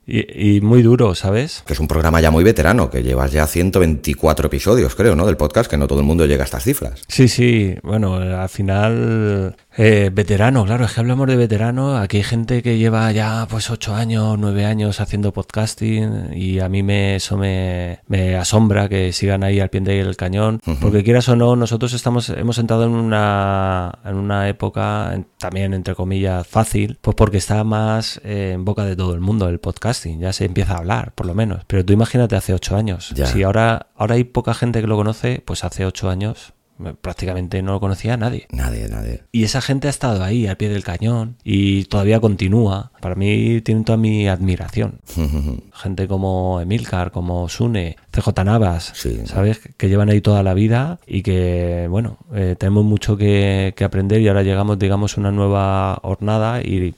[0.07, 1.63] Y, muy duro, ¿sabes?
[1.65, 5.25] Que es un programa ya muy veterano, que llevas ya 124 episodios, creo, ¿no?
[5.25, 7.01] Del podcast, que no todo el mundo llega a estas cifras.
[7.07, 7.75] Sí, sí.
[7.83, 11.97] Bueno, al final eh, veterano, claro, es que hablamos de veterano.
[11.97, 16.67] Aquí hay gente que lleva ya pues ocho años, nueve años haciendo podcasting y a
[16.67, 20.59] mí me, eso me, me asombra que sigan ahí al pie del cañón.
[20.81, 25.95] Porque quieras o no, nosotros estamos, hemos entrado en una, en una época también, entre
[25.95, 30.19] comillas, fácil, pues porque está más eh, en boca de todo el mundo el podcasting.
[30.19, 31.63] Ya se empieza a hablar, por lo menos.
[31.67, 33.13] Pero tú imagínate hace ocho años.
[33.25, 36.53] Si ahora, ahora hay poca gente que lo conoce, pues hace ocho años
[37.01, 38.47] prácticamente no lo conocía nadie.
[38.51, 39.23] Nadie, nadie.
[39.31, 42.91] Y esa gente ha estado ahí al pie del cañón y todavía continúa.
[43.01, 44.99] Para mí tienen toda mi admiración.
[45.73, 48.93] gente como Emilcar, como Sune, CJ Navas,
[49.25, 49.59] ¿sabes?
[49.77, 54.21] Que llevan ahí toda la vida y que, bueno, eh, tenemos mucho que, que aprender
[54.21, 56.95] y ahora llegamos, digamos, a una nueva jornada y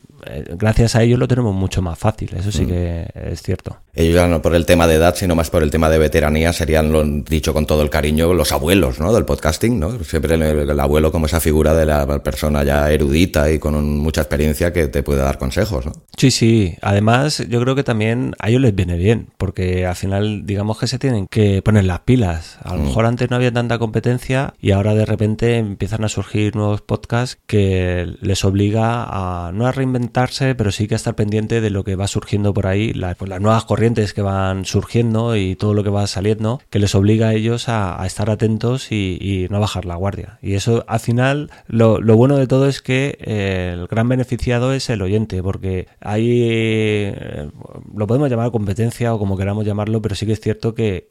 [0.55, 2.67] gracias a ellos lo tenemos mucho más fácil, eso sí mm.
[2.67, 3.77] que es cierto.
[3.95, 6.51] Ellos ya no por el tema de edad, sino más por el tema de veteranía,
[6.51, 9.13] serían, lo dicho con todo el cariño, los abuelos ¿no?
[9.13, 10.03] del podcasting, ¿no?
[10.03, 14.73] Siempre el, abuelo como esa figura de la persona ya erudita y con mucha experiencia
[14.73, 15.91] que te puede dar consejos, ¿no?
[16.17, 16.75] Sí, sí.
[16.81, 20.87] Además, yo creo que también a ellos les viene bien, porque al final, digamos que
[20.87, 22.57] se tienen que poner las pilas.
[22.63, 22.85] A lo mm.
[22.85, 27.37] mejor antes no había tanta competencia y ahora de repente empiezan a surgir nuevos podcasts
[27.45, 31.95] que les obliga a no a reinventar pero sí que estar pendiente de lo que
[31.95, 35.89] va surgiendo por ahí, pues las nuevas corrientes que van surgiendo y todo lo que
[35.89, 40.37] va saliendo, que les obliga a ellos a, estar atentos y, no bajar la guardia.
[40.41, 44.89] Y eso, al final, lo, bueno de todo es que eh, el gran beneficiado es
[44.89, 47.49] el oyente, porque ahí eh,
[47.93, 51.07] lo podemos llamar competencia o como queramos llamarlo, pero sí que es cierto que,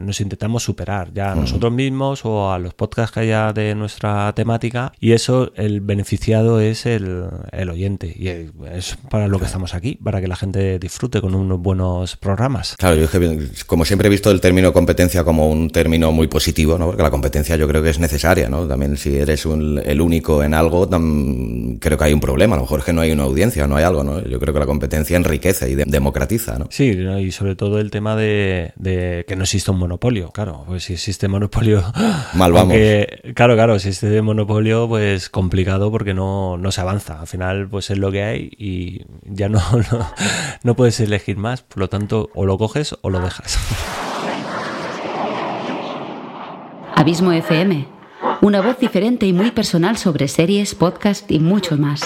[0.00, 4.32] nos intentamos superar ya a nosotros mismos o a los podcasts que haya de nuestra
[4.34, 8.28] temática y eso, el beneficiado es el, el oyente y
[8.72, 12.76] es para lo que estamos aquí, para que la gente disfrute con unos buenos programas.
[12.78, 13.08] Claro, yo
[13.66, 16.86] como siempre he visto el término competencia como un término muy positivo, ¿no?
[16.86, 18.68] Porque la competencia yo creo que es necesaria, ¿no?
[18.68, 20.88] También si eres el único en algo,
[21.80, 22.54] creo que hay un problema.
[22.54, 24.22] A lo mejor es que no hay una audiencia, no hay algo, ¿no?
[24.24, 26.68] Yo creo que la competencia enriquece y democratiza, ¿no?
[26.70, 28.72] Sí, y sobre todo el tema de,
[29.26, 30.30] que no existe un monopolio.
[30.30, 31.82] Claro, pues si existe monopolio...
[32.34, 32.76] Mal vamos.
[33.34, 37.20] claro, claro, si existe monopolio, pues complicado porque no, no se avanza.
[37.20, 39.60] Al final, pues es lo que hay y ya no,
[40.62, 43.58] no, puedes elegir más, por lo tanto o lo coges o lo dejas.
[46.94, 47.88] Abismo FM,
[48.42, 52.02] una voz diferente y muy personal sobre series, podcast y mucho más.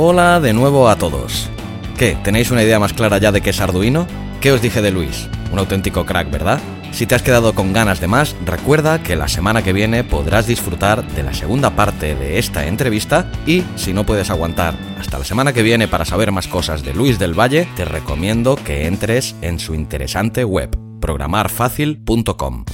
[0.00, 1.50] Hola de nuevo a todos.
[1.98, 2.16] ¿Qué?
[2.22, 4.06] ¿Tenéis una idea más clara ya de qué es Arduino?
[4.40, 5.28] ¿Qué os dije de Luis?
[5.50, 6.60] Un auténtico crack, ¿verdad?
[6.92, 10.46] Si te has quedado con ganas de más, recuerda que la semana que viene podrás
[10.46, 15.24] disfrutar de la segunda parte de esta entrevista y si no puedes aguantar hasta la
[15.24, 19.34] semana que viene para saber más cosas de Luis del Valle, te recomiendo que entres
[19.42, 22.66] en su interesante web, programarfacil.com.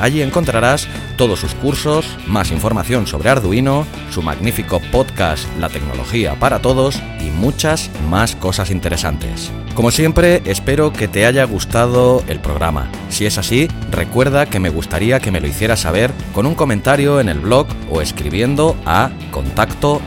[0.00, 6.60] Allí encontrarás todos sus cursos, más información sobre Arduino, su magnífico podcast La tecnología para
[6.60, 9.50] todos y muchas más cosas interesantes.
[9.74, 12.90] Como siempre, espero que te haya gustado el programa.
[13.08, 17.20] Si es así, recuerda que me gustaría que me lo hicieras saber con un comentario
[17.20, 20.00] en el blog o escribiendo a contacto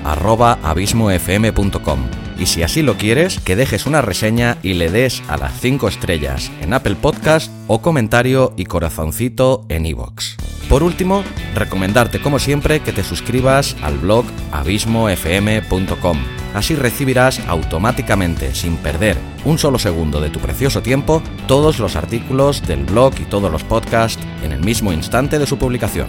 [2.40, 5.88] y si así lo quieres, que dejes una reseña y le des a las 5
[5.88, 10.38] estrellas en Apple Podcast o comentario y corazoncito en iVoox.
[10.70, 11.24] Por último,
[11.54, 16.18] recomendarte como siempre que te suscribas al blog abismofm.com.
[16.54, 22.66] Así recibirás automáticamente, sin perder un solo segundo de tu precioso tiempo, todos los artículos
[22.66, 26.08] del blog y todos los podcasts en el mismo instante de su publicación.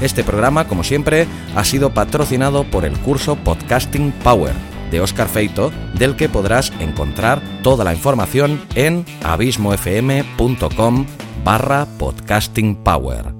[0.00, 5.72] Este programa, como siempre, ha sido patrocinado por el curso Podcasting Power de Oscar Feito,
[5.98, 11.06] del que podrás encontrar toda la información en abismofm.com
[11.44, 13.34] barra podcasting power.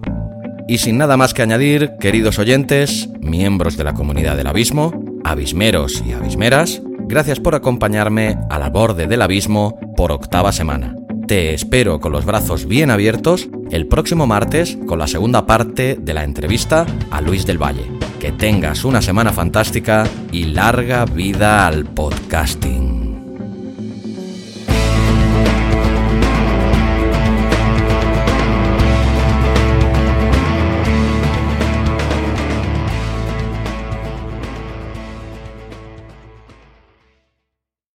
[0.67, 4.93] Y sin nada más que añadir, queridos oyentes, miembros de la comunidad del abismo,
[5.23, 10.97] abismeros y abismeras, gracias por acompañarme a la borde del abismo por octava semana.
[11.27, 16.15] Te espero con los brazos bien abiertos el próximo martes con la segunda parte de
[16.15, 18.02] la entrevista a Luis del Valle.
[18.23, 22.82] Que tengas una semana fantástica y larga vida al podcasting.